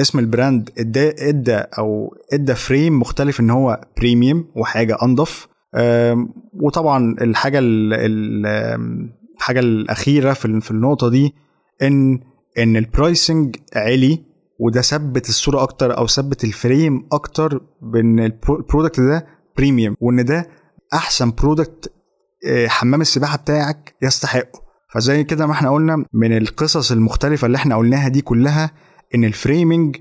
اسم 0.00 0.18
ال 0.18 0.27
brand 0.27 0.70
إدى 0.78 1.28
إدى 1.28 1.56
أو 1.56 2.14
إدى 2.32 2.54
frame 2.54 3.00
مختلف 3.00 3.40
إن 3.40 3.50
هو 3.50 3.80
premium 3.98 4.44
وحاجة 4.56 4.96
أنضف. 5.02 5.48
وطبعا 6.62 7.16
الحاجة 7.20 7.58
الحاجة 7.62 9.60
الأخيرة 9.60 10.32
في 10.32 10.70
النقطة 10.70 11.08
دي 11.10 11.34
إن 11.82 12.20
إن 12.58 12.76
ال 12.76 12.86
pricing 12.86 13.56
عالي 13.76 14.24
وده 14.58 14.80
ثبت 14.82 15.28
الصورة 15.28 15.62
أكتر 15.62 15.98
أو 15.98 16.06
ثبت 16.06 16.44
ال 16.44 16.55
frame 16.55 17.08
أكتر 17.12 17.60
بإن 17.82 18.20
ال 18.20 18.30
product 18.30 19.00
ده 19.00 19.26
premium 19.56 19.96
وإن 20.00 20.24
ده 20.24 20.48
أحسن 20.94 21.30
product 21.30 21.92
آه، 22.46 22.66
حمام 22.66 23.00
السباحة 23.00 23.36
بتاعك 23.38 23.94
يستحقه. 24.02 24.63
فزي 24.94 25.24
كده 25.24 25.46
ما 25.46 25.52
إحنا 25.52 25.70
قلنا 25.70 26.04
من 26.12 26.36
القصص 26.36 26.92
المختلفة 26.92 27.46
اللي 27.46 27.56
إحنا 27.56 27.76
قلناها 27.76 28.08
دي 28.08 28.20
كلها 28.20 28.70
إن 29.14 29.24
ال 29.24 29.33
framing 29.33 29.96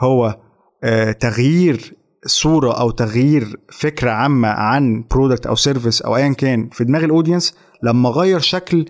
هو 0.00 0.38
آه 0.84 1.12
تغيير 1.12 1.94
صورة 2.26 2.80
أو 2.80 2.90
تغيير 2.90 3.60
فكرة 3.72 4.10
عامة 4.10 4.48
عن 4.48 5.04
product 5.10 5.46
أو 5.46 5.54
service 5.54 6.02
أو 6.02 6.16
ايا 6.16 6.32
كان 6.32 6.68
في 6.72 6.84
دماغ 6.84 7.04
ال 7.04 7.10
audience 7.10 7.54
لما 7.82 8.08
اغير 8.08 8.38
شكل 8.38 8.86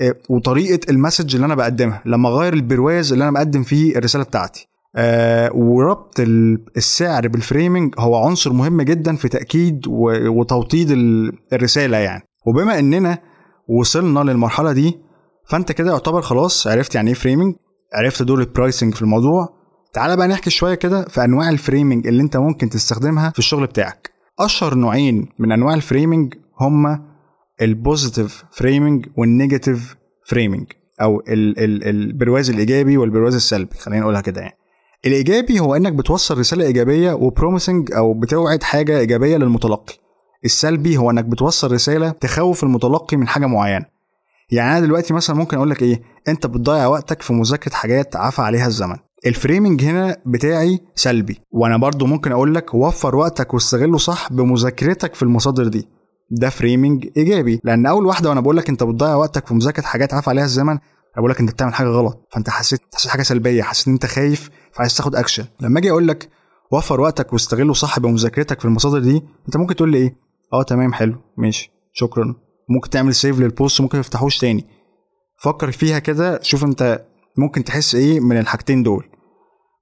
آه، 0.00 0.14
وطريقة 0.30 0.90
ال 0.90 0.95
message 0.95 1.34
اللي 1.34 1.44
أنا 1.44 1.54
بقدمها 1.54 2.02
لما 2.06 2.28
اغير 2.28 2.52
البرواز 2.52 3.12
اللي 3.12 3.24
أنا 3.24 3.32
بقدم 3.32 3.62
فيه 3.62 3.96
الرسالة 3.96 4.24
بتاعتي. 4.24 4.68
آه 4.96 5.50
وربط 5.54 6.20
السعر 6.76 7.28
بال 7.28 7.43
framing 7.43 7.94
هو 7.98 8.16
عنصر 8.26 8.52
مهم 8.52 8.82
جدا 8.82 9.16
في 9.16 9.28
تأكيد 9.28 9.80
وتوطيد 10.28 10.90
الرسالة 11.52 11.96
يعني. 11.96 12.22
وبما 12.46 12.78
إننا 12.78 13.18
وصلنا 13.68 14.20
للمرحلة 14.20 14.72
دي 14.72 14.98
فأنت 15.48 15.72
كده 15.72 15.92
يعتبر 15.92 16.22
خلاص 16.22 16.66
عرفت 16.66 16.94
يعني 16.94 17.08
إيه 17.08 17.14
framing 17.14 17.54
عرفت 17.94 18.22
دور 18.22 18.40
ال 18.40 18.47
pricing 18.47 18.94
في 18.94 19.02
الموضوع. 19.02 19.48
تعالى 19.92 20.16
بقى 20.16 20.28
نحكي 20.28 20.50
شوية 20.50 20.74
كده 20.74 21.04
في 21.04 21.24
أنواع 21.24 21.48
ال 21.50 21.57
framing 21.57 22.06
اللي 22.06 22.22
أنت 22.22 22.36
ممكن 22.36 22.68
تستخدمها 22.68 23.30
في 23.30 23.38
الشغل 23.38 23.66
بتاعك. 23.66 24.10
أشهر 24.40 24.74
نوعين 24.74 25.28
من 25.38 25.52
أنواع 25.52 25.74
ال 25.74 25.82
framing 25.82 26.34
هما 26.60 27.02
ال 27.62 27.71
positive 27.71 28.44
framing 28.52 29.06
وال 29.16 29.32
negative 29.32 29.96
framing 30.26 30.66
أو 31.02 31.20
ال 31.28 31.58
ال 31.58 31.84
البرواز 31.88 32.50
الإيجابي 32.50 32.96
والبرواز 32.96 33.34
السلبي. 33.34 33.76
خلينا 33.76 34.00
نقولها 34.00 34.20
كده 34.20 34.40
يعني. 34.40 34.56
الإيجابي 35.06 35.60
هو 35.60 35.74
إنك 35.76 35.92
بتوصل 35.92 36.38
رسالة 36.38 36.64
إيجابية 36.66 37.12
و 37.12 37.20
promising 37.20 37.92
أو 37.92 38.14
بتوعد 38.14 38.62
حاجة 38.62 38.98
إيجابية 38.98 39.36
للمتلقي. 39.36 39.94
السلبي 40.44 40.96
هو 40.96 41.10
إنك 41.10 41.24
بتوصل 41.24 41.72
رسالة 41.72 42.10
تخوف 42.10 42.62
المتلقي 42.64 43.16
من 43.16 43.28
حاجة 43.28 43.46
معينة. 43.46 43.84
يعني 44.50 44.70
أنا 44.70 44.80
دلوقتي 44.80 45.14
مثلا 45.14 45.36
ممكن 45.36 45.56
أقول 45.56 45.70
لك 45.70 45.82
إيه 45.82 46.02
أنت 46.28 46.46
بتضيع 46.46 46.86
وقتك 46.86 47.22
في 47.22 47.32
مذاكرة 47.32 47.72
حاجات 47.72 48.16
عفى 48.16 48.42
عليها 48.42 48.66
الزمن. 48.66 48.96
ال 49.26 49.33
framing 49.33 49.84
هنا 49.84 50.16
بتاعي 50.26 50.80
سلبي 50.94 51.40
وأنا 51.50 51.76
برضو 51.76 52.06
ممكن 52.06 52.32
أقول 52.32 52.54
لك 52.54 52.74
وفر 52.74 53.16
وقتك 53.16 53.54
واستغله 53.54 53.98
صح 53.98 54.32
بمذاكرتك 54.32 55.14
في 55.14 55.22
المصادر 55.22 55.68
دي. 55.68 55.88
ده 56.30 56.48
framing 56.50 57.08
إيجابي 57.16 57.60
لأن 57.64 57.86
أول 57.86 58.06
واحدة 58.06 58.28
وأنا 58.28 58.40
بقول 58.40 58.56
لك 58.56 58.68
أنت 58.68 58.82
بتضيع 58.82 59.14
وقتك 59.14 59.46
في 59.46 59.54
مذاكرة 59.54 59.82
حاجات 59.82 60.14
عفى 60.14 60.30
عليها 60.30 60.44
الزمن 60.44 60.68
أنا 60.70 60.80
بقول 61.16 61.30
لك 61.30 61.40
أنت 61.40 61.50
بتعمل 61.50 61.74
حاجة 61.74 61.86
غلط 61.88 62.28
فأنت 62.30 62.50
حسيت 62.50 62.80
حسيت 62.94 63.10
حاجة 63.10 63.22
سلبية 63.22 63.62
حسيت 63.62 63.86
إن 63.88 63.92
أنت 63.92 64.06
خايف 64.06 64.50
فعايز 64.72 64.96
تاخد 64.96 65.16
اكشن 65.16 65.44
لما 65.60 65.78
أجي 65.78 65.90
أقول 65.90 66.08
لك 66.08 66.28
وفر 66.72 67.00
وقتك 67.00 67.32
واستغله 67.32 67.72
صح 67.72 67.98
بمذاكرتك 67.98 68.58
في 68.60 68.64
المصادر 68.64 68.98
دي 68.98 69.22
أنت 69.46 69.56
ممكن 69.56 69.76
تقول 69.76 69.90
لي 69.90 69.98
إيه؟ 69.98 70.16
آه 70.54 70.62
تمام 70.62 70.92
حلو 70.92 71.16
ماشي 71.36 71.70
شكرا. 71.92 72.34
ممكن 72.68 72.90
تعمل 72.90 73.14
save 73.14 73.40
لل 73.40 73.53
post 73.53 73.80
وممكن 73.80 74.00
تفتحوش 74.00 74.38
تاني. 74.38 74.64
فكر 75.42 75.70
فيها 75.70 75.98
كده 75.98 76.42
شوف 76.42 76.64
انت 76.64 77.04
ممكن 77.38 77.64
تحس 77.64 77.94
إيه 77.94 78.20
من 78.20 78.38
الحاجتين 78.38 78.82
دول. 78.82 79.04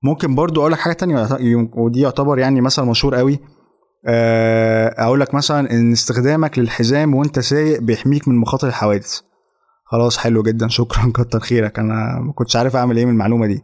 ممكن 0.04 0.34
برضو 0.34 0.60
أقول 0.60 0.72
لك 0.72 0.78
حاجة 0.78 0.92
تانية 0.92 1.28
ودي 1.76 2.00
يعتبر 2.00 2.38
يعني 2.38 2.60
مثلا 2.60 2.84
مشهور 2.84 3.14
قوي. 3.14 3.38
آه، 4.06 4.94
أقول 4.98 5.20
لك 5.20 5.34
مثلا 5.34 5.70
إن 5.70 5.92
استخدامك 5.92 6.58
للحزام 6.58 7.14
وانت 7.14 7.38
سايق 7.38 7.80
بيحميك 7.80 8.28
من 8.28 8.36
مخاطر 8.36 8.68
الحوادث. 8.68 9.20
خلاص 9.84 10.18
حلو 10.18 10.42
جدا 10.42 10.68
شكرا 10.68 11.12
كتر 11.16 11.40
خيرك. 11.40 11.78
أنا 11.78 12.20
ما 12.20 12.32
كنتش 12.32 12.56
عارف 12.56 12.76
أعمل 12.76 12.96
إيه 12.96 13.04
من 13.04 13.12
المعلومة 13.12 13.46
دي. 13.46 13.62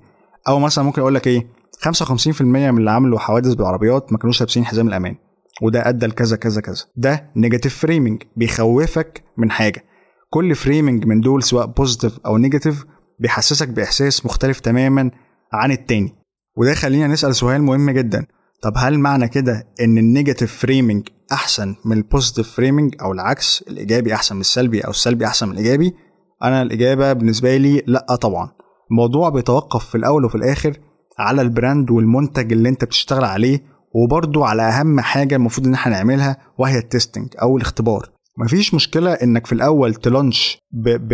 أو 0.48 0.58
مثلا 0.58 0.84
ممكن 0.84 1.00
أقول 1.00 1.14
لك 1.14 1.26
إيه 1.26 1.46
55% 1.88 2.42
من 2.42 2.78
اللي 2.78 2.90
عملوا 2.90 3.18
حوادث 3.18 3.54
بالعربيات 3.54 4.12
ما 4.12 4.18
كانوش 4.18 4.40
لابسين 4.40 4.64
حزام 4.64 4.88
الأمان. 4.88 5.16
وده 5.62 5.88
أدى 5.88 6.06
لكذا 6.06 6.36
كذا 6.36 6.60
كذا. 6.60 6.84
ده 6.96 7.30
negative 7.36 7.78
framing 7.78 8.22
بيخوفك 8.36 9.22
من 9.36 9.50
حاجة. 9.50 9.84
كل 10.30 10.54
framing 10.54 11.06
من 11.06 11.20
دول 11.20 11.42
سواء 11.42 11.66
positive 11.66 12.18
أو 12.26 12.36
negative 12.36 12.84
بيحسسك 13.18 13.68
بإحساس 13.68 14.26
مختلف 14.26 14.60
تماما 14.60 15.10
عن 15.52 15.70
التاني. 15.70 16.14
وده 16.56 16.74
خلينا 16.74 17.06
نسأل 17.06 17.34
سؤال 17.34 17.62
مهم 17.62 17.90
جدا. 17.90 18.26
طب 18.62 18.72
هل 18.76 18.98
معنى 18.98 19.28
كده 19.28 19.66
إن 19.80 19.98
ال 19.98 20.05
negative 20.05 20.56
framing 20.56 21.08
أحسن 21.32 21.74
من 21.84 21.96
ال 21.96 22.03
positive 22.03 22.52
framing 22.56 22.94
أو 23.02 23.12
العكس؟ 23.12 23.64
الإيجابي 23.68 24.14
أحسن 24.14 24.34
من 24.34 24.40
السلبي 24.40 24.80
أو 24.80 24.90
السلبي 24.90 25.26
أحسن 25.26 25.46
من 25.48 25.52
الإيجابي؟ 25.52 25.94
أنا 26.42 26.62
الإجابة 26.62 27.12
بالنسبة 27.12 27.56
لي 27.56 27.82
لأ 27.86 28.16
طبعا. 28.20 28.50
الموضوع 28.90 29.28
بيتوقف 29.28 29.84
في 29.84 29.94
الأول 29.94 30.24
وفي 30.24 30.34
الآخر 30.34 30.76
على 31.18 31.42
ال 31.42 31.50
brand 31.50 31.90
والمنتج 31.90 32.52
اللي 32.52 32.68
أنت 32.68 32.84
بتشتغل 32.84 33.24
عليه 33.24 33.62
وبرضه 33.94 34.46
على 34.46 34.62
أهم 34.62 35.00
حاجة 35.00 35.36
المفروض 35.36 35.66
إن 35.66 35.74
إحنا 35.74 35.92
نعملها 35.92 36.36
وهي 36.58 36.78
ال 36.78 36.85
testing 36.85 37.28
أو 37.42 37.56
الاختبار. 37.56 38.10
مفيش 38.38 38.74
مشكلة 38.74 39.12
إنك 39.12 39.46
في 39.46 39.52
الأول 39.52 39.94
ت 39.94 40.03
launch 40.03 40.58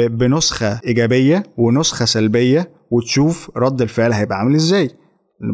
بنسخة 0.08 0.80
إيجابية 0.86 1.42
ونسخة 1.58 2.04
سلبية 2.04 2.70
وتشوف 2.90 3.50
رد 3.56 3.82
الفعل 3.82 4.12
هيبقى 4.12 4.38
عامل 4.38 4.54
إزاي. 4.54 4.90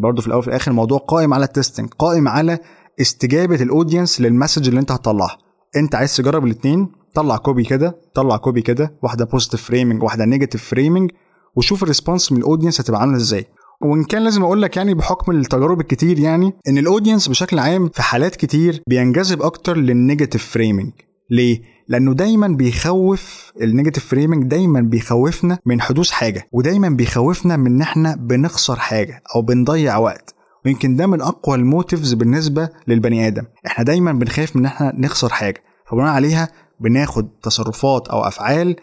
برضه 0.02 0.20
في 0.20 0.26
الأول 0.26 0.38
وفي 0.38 0.48
الآخر 0.48 0.70
الموضوع 0.70 0.98
قائم 0.98 1.34
على 1.34 1.44
ال 1.44 1.50
testing 1.50 1.88
قائم 1.98 2.28
على 2.28 2.58
استجابة 3.00 3.62
ال 3.62 3.68
audience 3.68 4.20
لل 4.20 4.31
message 4.31 4.68
اللي 4.68 4.80
أنت 4.80 4.92
هتطلعها. 4.92 5.38
أنت 5.76 5.94
عايز 5.94 6.16
تجرب 6.16 6.44
الاثنين 6.44 6.88
طلع 7.14 7.36
copy 7.36 7.62
كده 7.64 7.96
طلع 8.14 8.36
copy 8.36 8.62
كده 8.62 8.98
واحدة 9.02 9.24
positive 9.24 9.62
framing 9.62 10.02
واحدة 10.02 10.24
negative 10.24 10.64
framing 10.64 11.10
وشوف 11.56 11.82
ال 11.82 11.88
response 11.88 12.32
من 12.32 12.38
ال 12.38 12.43
audience 12.43 12.80
هتبقى 12.80 13.00
عاملة 13.00 13.16
إزاي. 13.16 13.44
وإن 13.82 14.04
كان 14.04 14.22
لازم 14.24 14.42
أقول 14.42 14.62
لك 14.62 14.76
يعني 14.76 14.94
بحكم 14.94 15.32
التجارب 15.32 15.80
الكتير 15.80 16.18
يعني 16.18 16.52
إن 16.68 16.78
ال 16.78 16.84
audience 16.84 17.28
بشكل 17.28 17.58
عام 17.58 17.88
في 17.88 18.02
حالات 18.02 18.36
كتير 18.36 18.82
بينجذب 18.88 19.42
أكتر 19.42 19.76
لل 19.76 19.90
negative 19.90 20.46
framing 20.46 20.92
ليه؟ 21.30 21.62
لأنه 21.88 22.14
دايما 22.14 22.48
بيخوف 22.48 23.52
ال 23.62 23.67
negative 23.67 24.06
framing 24.06 24.44
دايما 24.44 24.80
بيخوفنا 24.80 25.58
من 25.66 25.80
حدوث 25.80 26.10
حاجة 26.10 26.48
ودايما 26.52 26.88
بيخوفنا 26.88 27.56
من 27.56 27.66
إن 27.66 27.80
إحنا 27.80 28.16
بنخسر 28.16 28.76
حاجة 28.76 29.22
أو 29.34 29.42
بنضيع 29.42 29.96
وقت. 29.98 30.34
ويمكن 30.66 30.96
ده 30.96 31.06
من 31.06 31.20
أقوى 31.20 31.56
ال 31.56 31.63
motives 31.63 32.14
بالنسبة 32.14 32.68
للبني 32.88 33.26
آدم. 33.26 33.42
إحنا 33.66 33.84
دايما 33.84 34.12
بنخاف 34.12 34.56
من 34.56 34.66
إن 34.66 34.72
إحنا 34.72 34.92
نخسر 34.98 35.28
حاجة 35.28 35.62
فبناء 35.90 36.08
عليها 36.08 36.48
بناخد 36.80 37.28
تصرفات 37.42 38.08
أو 38.08 38.20
أفعال 38.22 38.76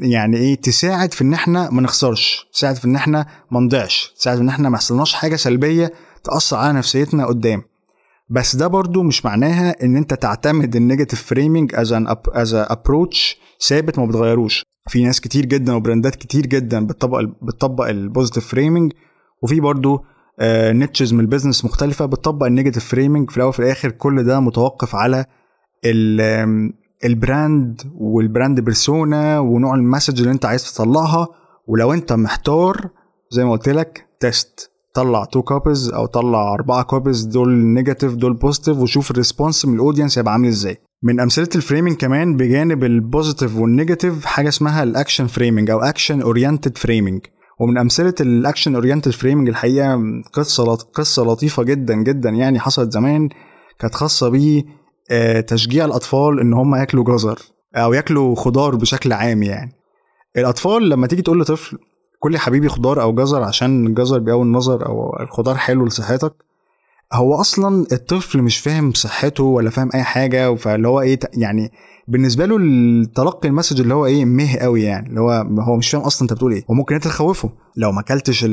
يعني 0.00 0.36
إيه 0.36 0.54
تساعد 0.60 1.12
في 1.12 1.22
إن 1.24 1.32
إحنا 1.32 1.70
ما 1.70 1.82
نخسرش 1.82 2.46
تساعد 2.52 2.76
في 2.76 2.84
إن 2.84 2.96
إحنا 2.96 3.26
ما 3.50 3.60
نضيعش 3.60 4.14
تساعد 4.18 4.36
في 4.36 4.42
إن 4.42 4.48
إحنا 4.48 4.68
ما 4.68 4.74
يحصلناش 4.76 5.14
حاجة 5.14 5.36
سلبية 5.36 5.92
تأثر 6.24 6.56
على 6.56 6.72
نفسيتنا 6.78 7.26
قدام. 7.26 7.62
بس 8.30 8.56
ده 8.56 8.66
برضو 8.66 9.02
مش 9.02 9.24
معناها 9.24 9.84
إن 9.84 9.96
أنت 9.96 10.14
تعتمد 10.14 10.76
ال 10.76 10.81
negative 10.81 11.22
framing 11.22 11.74
as 11.74 11.92
an 11.92 12.16
as 12.32 12.54
approach 12.54 13.36
ثابت 13.68 13.98
ما 13.98 14.06
بتغيروش. 14.06 14.64
في 14.88 15.02
ناس 15.04 15.20
كتير 15.20 15.46
جدا 15.46 15.74
و 15.74 15.80
brand 15.80 16.08
ات 16.08 16.14
كتير 16.16 16.46
جدا 16.46 16.86
بتطبق 16.86 17.20
بتطبق 17.42 17.88
ال 17.88 17.94
positive 17.94 18.46
framing 18.46 18.92
وفي 19.42 19.60
برضو 19.60 20.04
niches 20.72 21.12
من 21.12 21.20
ال 21.20 21.25
business 21.25 21.64
مختلفة 21.64 22.06
بتطبق 22.06 22.46
ال 22.46 22.50
negative 22.50 22.84
framing 22.84 23.30
في 23.30 23.36
الأول 23.36 23.48
وفي 23.48 23.60
الآخر 23.60 23.90
كل 23.90 24.24
ده 24.24 24.40
متوقف 24.40 24.94
على 24.94 25.24
ال 27.04 27.17
brand 27.17 27.80
وال 27.94 28.13
brand 28.13 28.60
persona 28.60 29.38
ونوع 29.38 29.74
ال 29.74 29.80
message 29.80 30.18
اللي 30.20 30.32
انت 30.32 30.44
عايز 30.44 30.72
تطلعها. 30.74 31.28
ولو 31.66 31.92
انت 31.92 32.12
محتار 32.12 32.88
زي 33.30 33.44
ما 33.44 33.52
قلت 33.52 33.68
لك 33.68 34.06
test 34.20 34.70
طلع 34.94 35.24
two 35.24 35.42
copies 35.42 35.92
أو 35.92 36.06
طلع 36.06 36.54
أربعة 36.54 36.82
copies 36.82 37.24
دول 37.24 37.48
negative 37.54 38.14
دول 38.14 38.34
positive 38.34 38.78
وشوف 38.78 39.10
ال 39.10 39.16
response 39.16 39.66
من 39.66 39.74
ال 39.74 39.79
audience 39.79 40.18
هيبقى 40.18 40.32
عامل 40.32 40.48
إزاي. 40.48 40.78
من 41.02 41.20
أمثلة 41.20 41.48
ال 41.54 41.59
framing 41.59 41.96
كمان 41.96 42.36
بجانب 42.36 42.84
ال 42.84 42.92
positive 42.92 43.56
وال 43.56 43.70
negative 43.70 44.24
حاجة 44.24 44.48
اسمها 44.48 44.82
ال 44.82 44.88
action 44.88 45.26
framing 45.26 45.70
أو 45.70 45.80
action 45.80 46.20
oriented 46.20 46.78
framing 46.78 47.20
ومن 47.60 47.78
أمثلة 47.78 48.14
ال 48.20 48.28
action 48.28 48.74
oriented 48.74 49.10
framing 49.12 49.48
الحقيقة 49.48 50.00
قصة 50.32 50.74
قصة 50.74 51.24
لطيفة 51.24 51.62
جدا 51.62 51.94
جدا 51.94 52.30
يعني 52.30 52.60
حصلت 52.60 52.92
زمان 52.92 53.28
كانت 53.78 53.94
خاصة 53.94 54.28
ب 54.28 54.34
آه، 54.34 54.62
تشجيع 55.46 55.84
الأطفال 55.84 56.40
إن 56.40 56.54
هم 56.54 56.74
ياكلوا 56.74 57.04
جزر 57.04 57.38
أو 57.76 57.92
ياكلوا 57.92 58.34
خضار 58.34 58.76
بشكل 58.76 59.12
عام 59.12 59.42
يعني. 59.42 59.72
الأطفال 60.36 60.88
لما 60.88 61.06
تيجي 61.06 61.22
تقول 61.22 61.40
لطفل 61.40 61.78
كل 62.18 62.38
حبيبي 62.38 62.68
خضار 62.68 63.02
أو 63.02 63.14
جزر 63.14 63.42
عشان 63.42 63.86
الجزر 63.86 64.18
بيقوي 64.18 64.42
النظر 64.42 64.86
أو 64.86 65.16
الخضار 65.20 65.56
حلو 65.56 65.86
لصحتك 65.86 66.32
هو 67.12 67.34
أصلا 67.40 67.86
الطفل 67.92 68.42
مش 68.42 68.58
فاهم 68.58 68.92
صحته 68.92 69.44
ولا 69.44 69.70
فاهم 69.70 69.90
أي 69.94 70.02
حاجة 70.02 70.54
فاللي 70.54 70.88
هو 70.88 71.00
إيه 71.00 71.18
يعني 71.34 71.72
بالنسبة 72.08 72.46
له 72.46 72.56
التلقي 72.56 73.48
ال 73.48 73.52
message 73.52 73.80
اللي 73.80 73.94
هو 73.94 74.06
إيه 74.06 74.24
meh 74.24 74.56
قوي 74.56 74.82
يعني 74.82 75.08
اللي 75.08 75.20
هو 75.20 75.30
هو 75.60 75.76
مش 75.76 75.90
فاهم 75.90 76.02
أصلا 76.02 76.22
أنت 76.22 76.32
بتقول 76.32 76.52
إيه. 76.52 76.64
وممكن 76.68 76.94
أنت 76.94 77.04
تخوفه. 77.04 77.50
لو 77.76 77.92
ما 77.92 78.00
أكلتش 78.00 78.46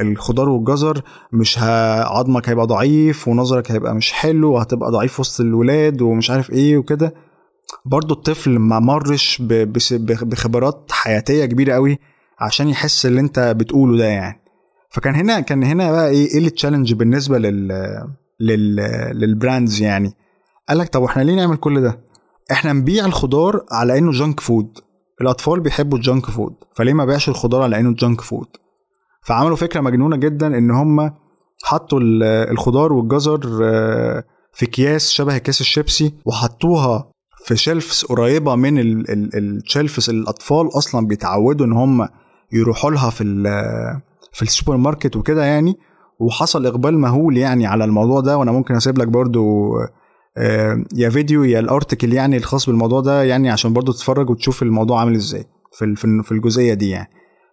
الخضار 0.00 0.48
والجزر 0.48 1.02
مش 1.32 1.58
عظمك 1.58 2.48
هيبقى 2.48 2.66
ضعيف 2.66 3.28
ونظرك 3.28 3.70
هيبقى 3.72 3.94
مش 3.94 4.12
حلو 4.12 4.52
وهتبقى 4.52 4.90
ضعيف 4.90 5.20
وسط 5.20 5.40
الولاد 5.40 6.02
ومش 6.02 6.30
عارف 6.30 6.50
إيه 6.50 6.76
وكده. 6.78 7.14
برضه 7.86 8.14
الطفل 8.14 8.58
ما 8.58 8.78
مرش 8.80 9.42
بخبرات 10.22 10.86
حياتية 10.92 11.44
كبيرة 11.44 11.74
قوي 11.74 11.98
عشان 12.40 12.68
يحس 12.68 13.06
اللي 13.06 13.20
أنت 13.20 13.54
بتقوله 13.58 13.98
ده 13.98 14.04
يعني. 14.04 14.42
فكان 14.90 15.14
هنا 15.14 15.40
كان 15.40 15.64
هنا 15.64 15.92
بقى 15.92 16.08
إيه 16.10 16.26
إيه 16.34 16.38
ال 16.46 16.51
challenge 16.51 16.92
بالنسبة 16.94 17.38
لل 17.38 17.68
لل 18.40 18.76
لل 19.14 19.31
brands 19.31 19.82
يعني. 19.82 20.12
قال 20.68 20.78
لك 20.78 20.88
طب 20.88 21.02
وإحنا 21.02 21.22
ليه 21.22 21.34
نعمل 21.36 21.56
كل 21.56 21.80
ده؟ 21.80 21.98
إحنا 22.50 22.72
نبيع 22.72 23.06
الخضار 23.06 23.64
على 23.72 23.98
انه 23.98 24.12
junk 24.12 24.40
food 24.40 24.78
الاطفال 25.20 25.60
بيحبوا 25.60 25.98
ال 25.98 26.04
junk 26.04 26.26
food 26.26 26.54
فليه 26.76 26.92
ما 26.92 27.04
بيعش 27.04 27.28
الخضار 27.28 27.62
على 27.62 27.80
انه 27.80 27.94
junk 27.94 28.20
food 28.20 28.46
فعملوا 29.22 29.56
فكرة 29.56 29.80
مجنونة 29.80 30.16
جدا 30.16 30.46
إن 30.58 30.70
هم 30.70 31.10
حطوا 31.64 32.00
الخضار 32.50 32.92
والجزر 32.92 33.60
آه، 33.62 34.24
في 34.52 34.64
اكياس 34.66 35.10
شبه 35.10 35.36
اكياس 35.36 35.60
الشيبسي 35.60 36.14
وحطوها 36.24 37.12
في 37.44 37.56
shelves 37.56 38.04
قريبة 38.04 38.54
من 38.54 38.78
ال 39.34 39.43
shelves 39.43 40.10
الأطفال 40.10 40.68
أصلا 40.78 41.06
بيتعودوا 41.06 41.66
إن 41.66 41.72
هم 41.72 42.08
يروحوا 42.52 42.90
لها 42.90 43.10
في 43.10 43.24
في 44.32 44.42
السوبر 44.42 44.76
ماركت 44.76 45.16
وكده 45.16 45.44
يعني. 45.44 45.78
وحصل 46.20 46.66
إقبال 46.66 46.98
مهول 46.98 47.36
يعني 47.36 47.66
على 47.66 47.84
الموضوع 47.84 48.20
ده. 48.20 48.36
وأنا 48.36 48.52
ممكن 48.52 48.74
أسيب 48.74 48.98
لك 48.98 49.08
برضو 49.08 49.70
يا 50.94 51.10
فيديو 51.10 51.44
يا 51.44 51.60
ال 51.60 51.66
article 51.66 52.12
يعني 52.12 52.36
الخاص 52.36 52.66
بالموضوع 52.66 53.00
ده 53.00 53.22
يعني 53.22 53.50
عشان 53.50 53.72
برضو 53.72 53.92
تتفرج 53.92 54.30
وتشوف 54.30 54.62
الموضوع 54.62 55.00
عامل 55.00 55.14
إزاي 55.14 55.44
في 55.72 55.94
في 56.22 56.32
الجزئية 56.32 56.74
دي 56.74 56.88
يعني. 56.90 57.08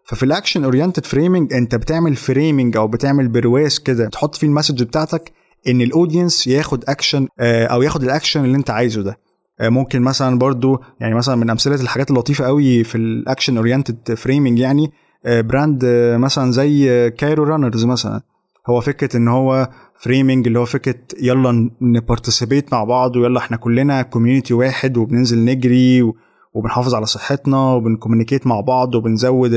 ففي 0.06 0.24
ال 0.24 0.30
action 0.30 0.64
oriented 0.64 1.06
framing 1.06 1.54
انت 1.54 1.76
بتعمل 1.76 2.16
framing 2.16 2.78
أو 2.78 2.88
بتعمل 2.88 3.28
برواز 3.28 3.80
كده 3.80 4.10
تحط 4.10 4.36
فيه 4.36 4.48
ال 4.48 4.52
message 4.52 4.84
بتاعتك 4.84 5.32
ان 5.68 5.82
ال 5.82 5.89
audience 5.89 6.48
ياخد 6.48 6.84
اكشن 6.88 7.28
آه، 7.40 7.66
أو 7.66 7.82
ياخد 7.82 8.04
الاكشن 8.04 8.46
اللي 8.46 8.58
انت 8.58 8.70
عايزه 8.70 9.02
ده. 9.02 9.18
آه، 9.60 9.70
ممكن 9.70 10.02
مثلا 10.02 10.40
برضو 10.40 10.82
يعني 11.00 11.16
مثلا 11.16 11.36
من 11.36 11.50
أمثلة 11.50 11.82
الحاجات 11.82 12.12
اللطيفة 12.12 12.46
قوي 12.46 12.84
في 12.84 12.96
ال 12.96 13.05
action 13.05 13.58
oriented 13.58 14.14
framing 14.14 14.60
يعني 14.60 14.92
brand 15.26 15.86
مثلا 16.16 16.52
زي 16.52 17.10
Cairo 17.10 17.44
Runners 17.44 17.86
مثلا. 17.86 18.22
هو 18.70 18.82
فكرة 18.82 19.18
إن 19.18 19.28
هو 19.28 19.70
framing 20.04 20.48
اللي 20.48 20.60
هو 20.60 20.66
فكرة 20.66 20.96
يلا 21.22 21.70
ن 21.82 21.89
participate 21.89 22.74
مع 22.74 22.84
بعض 22.84 23.16
ويلا 23.16 23.40
إحنا 23.40 23.58
كلنا 23.58 24.02
community 24.02 24.54
واحد 24.54 24.98
وبننزل 24.98 25.46
نجري 25.46 26.02
وبنحافظ 26.54 26.96
على 26.96 27.06
صحتنا 27.06 27.58
وبن 27.74 27.90
communicate 27.90 28.48
مع 28.48 28.60
بعض 28.62 28.96
وبنزود 28.96 29.52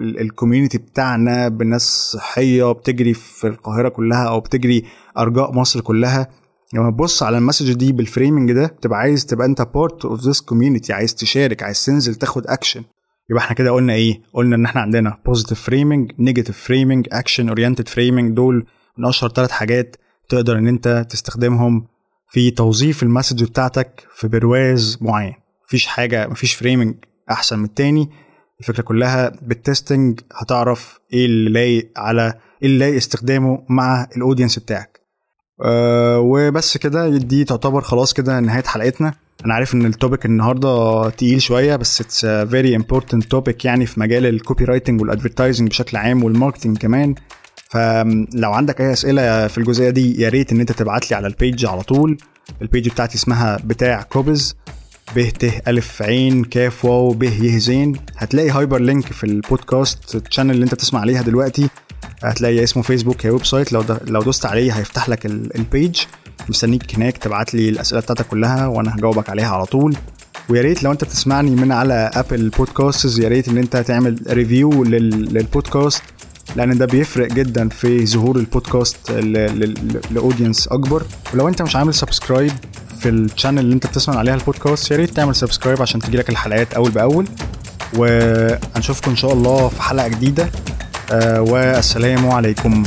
ال 0.00 0.08
community 0.08 0.78
بتاعنا 0.78 1.48
بناس 1.48 2.10
صحية 2.12 2.72
بتجري 2.72 3.14
في 3.14 3.46
القاهرة 3.46 3.88
كلها 3.88 4.28
أو 4.28 4.40
بتجري 4.40 4.84
أرجاء 5.18 5.52
مصر 5.52 5.80
كلها. 5.80 6.28
لما 6.74 6.90
تبص 6.90 7.22
على 7.22 7.38
ال 7.38 7.42
message 7.42 7.72
دي 7.72 7.92
بال 7.92 8.05
framing 8.05 8.52
ده 8.52 8.66
تبقى 8.66 8.98
عايز 8.98 9.26
تبقى 9.26 9.46
أنت 9.46 9.62
part 9.74 10.04
of 10.04 10.20
this 10.20 10.40
community 10.40 10.92
عايز 10.92 11.14
تشارك 11.14 11.62
عايز 11.62 11.84
تنزل 11.84 12.14
تاخد 12.14 12.46
اكشن 12.46 12.82
يبقى 13.30 13.42
إحنا 13.42 13.56
كده 13.56 13.70
قلنا 13.70 13.92
إيه؟ 13.92 14.20
قلنا 14.32 14.56
إن 14.56 14.64
إحنا 14.64 14.80
عندنا 14.80 15.18
positive 15.26 15.60
framing 15.60 16.12
negative 16.18 16.58
framing 16.58 17.06
action 17.12 17.48
oriented 17.48 17.88
framing 17.88 18.32
دول 18.36 18.66
من 18.98 19.04
اشهر 19.06 19.30
ثلاث 19.30 19.50
حاجات 19.50 19.96
تقدر 20.28 20.58
إن 20.58 20.68
أنت 20.68 21.06
تستخدمهم 21.10 21.86
في 22.30 22.50
توظيف 22.50 23.02
ال 23.02 23.07
message 23.07 23.44
بتاعتك 23.44 24.06
في 24.14 24.28
برواز 24.28 24.98
معين. 25.00 25.34
مفيش 25.66 25.86
حاجة 25.86 26.26
مفيش 26.28 26.54
framing 26.54 26.94
أحسن 27.30 27.58
من 27.58 27.64
التاني. 27.64 28.10
الفكرة 28.60 28.82
كلها 28.82 29.32
بال 29.42 29.59
testing 29.59 30.20
هتعرف 30.34 30.98
إيه 31.12 31.26
اللي 31.26 31.50
لايق 31.50 31.90
على 31.96 32.34
إيه 32.62 32.68
اللي 32.68 32.78
لايق 32.78 32.96
استخدامه 32.96 33.64
مع 33.68 34.08
ال 34.16 34.21
audience 34.21 34.58
بتاعك. 34.58 35.00
أه 35.64 36.18
وبس 36.20 36.76
كده 36.76 37.08
دي 37.08 37.44
تعتبر 37.44 37.80
خلاص 37.80 38.14
كده 38.14 38.40
نهاية 38.40 38.62
حلقتنا. 38.64 39.14
أنا 39.44 39.54
عارف 39.54 39.74
إن 39.74 39.86
ال 39.86 39.93
topic 39.93 40.26
النهارده 40.26 41.08
تقيل 41.10 41.42
شوية 41.42 41.76
بس 41.76 42.00
it's 42.00 42.26
very 42.26 42.76
important 42.76 43.24
topic 43.24 43.64
يعني 43.64 43.86
في 43.86 44.00
مجال 44.00 44.26
ال 44.26 44.64
copywriting 44.64 45.00
وال 45.00 45.11
advertising 45.11 45.68
بشكل 45.68 45.96
عام 45.96 46.24
وال 46.24 46.34
marketing 46.34 46.78
كمان. 46.78 47.14
فلو 47.70 48.52
عندك 48.52 48.80
أي 48.80 48.92
أسئلة 48.92 49.46
في 49.46 49.58
الجزئية 49.58 49.90
دي 49.90 50.20
يا 50.22 50.28
ريت 50.28 50.52
إن 50.52 50.60
أنت 50.60 50.72
تبعت 50.72 51.10
لي 51.10 51.16
على 51.16 51.26
ال 51.26 51.34
page 51.34 51.66
على 51.66 51.82
طول. 51.82 52.18
ال 52.62 52.67
page 52.67 52.88
بتاعتي 52.88 53.14
اسمها 53.14 53.58
بتاع 53.64 54.02
كوبز 54.02 54.56
ب 55.16 55.28
ت 55.28 55.68
ألف 55.68 56.02
عين 56.02 56.44
كاف 56.44 56.84
واو 56.84 57.10
ب 57.10 57.22
ي 57.22 57.58
زين. 57.58 57.92
هتلاقي 58.16 58.50
hyperlink 58.50 59.12
في 59.12 59.24
ال 59.24 59.35
podcast 59.35 60.14
ال 60.14 60.18
channel 60.18 60.50
اللي 60.50 60.64
أنت 60.64 60.74
بتسمع 60.74 61.00
عليها 61.00 61.22
دلوقتي. 61.22 61.68
هتلاقي 62.22 62.62
اسمه 62.64 62.82
فيسبوك 62.82 63.24
يا 63.24 63.30
website 63.30 63.72
لو 63.72 63.84
لو 64.06 64.22
دوست 64.22 64.46
عليه 64.46 64.72
هيفتح 64.72 65.08
لك 65.08 65.26
ال 65.26 65.41
page 65.41 66.00
مستنيك 66.48 66.94
هناك 66.94 67.18
تبعت 67.18 67.54
لي 67.54 67.68
الأسئلة 67.68 68.00
بتاعتك 68.00 68.26
كلها 68.26 68.66
وأنا 68.66 68.94
هجاوبك 68.94 69.30
عليها 69.30 69.48
على 69.48 69.66
طول. 69.66 69.96
ويا 70.48 70.62
ريت 70.62 70.82
لو 70.82 70.92
أنت 70.92 71.04
بتسمعني 71.04 71.50
من 71.50 71.72
على 71.72 72.10
Apple 72.14 72.48
Podcast 72.48 73.18
يا 73.18 73.28
ريت 73.28 73.48
إن 73.48 73.58
أنت 73.58 73.76
تعمل 73.76 74.18
review 74.28 74.84
لل 74.84 75.10
podcast 75.10 76.02
لأن 76.56 76.78
ده 76.78 76.86
بيفرق 76.86 77.28
جدا 77.32 77.68
في 77.68 78.06
ظهور 78.06 78.36
البودكاست 78.36 79.10
ل 80.10 80.16
audience 80.16 80.68
أكبر. 80.68 81.02
ولو 81.34 81.48
أنت 81.48 81.62
مش 81.62 81.76
عامل 81.76 81.94
subscribe 81.94 82.52
في 83.00 83.08
ال 83.08 83.14
channel 83.14 83.58
اللي 83.58 83.74
أنت 83.74 83.86
بتسمع 83.86 84.16
عليها 84.18 84.34
البودكاست 84.34 84.90
يا 84.90 84.96
ريت 84.96 85.10
تعمل 85.10 85.34
subscribe 85.34 85.82
عشان 85.82 86.00
تجيلك 86.00 86.30
الحلقات 86.30 86.74
أول 86.74 86.90
بأول. 86.90 87.26
وهنشوفكم 87.96 89.10
إن 89.10 89.16
شاء 89.16 89.32
الله 89.32 89.68
في 89.68 89.82
حلقة 89.82 90.08
جديدة. 90.08 90.50
آه، 91.12 91.40
والسلام 91.40 92.28
عليكم. 92.30 92.82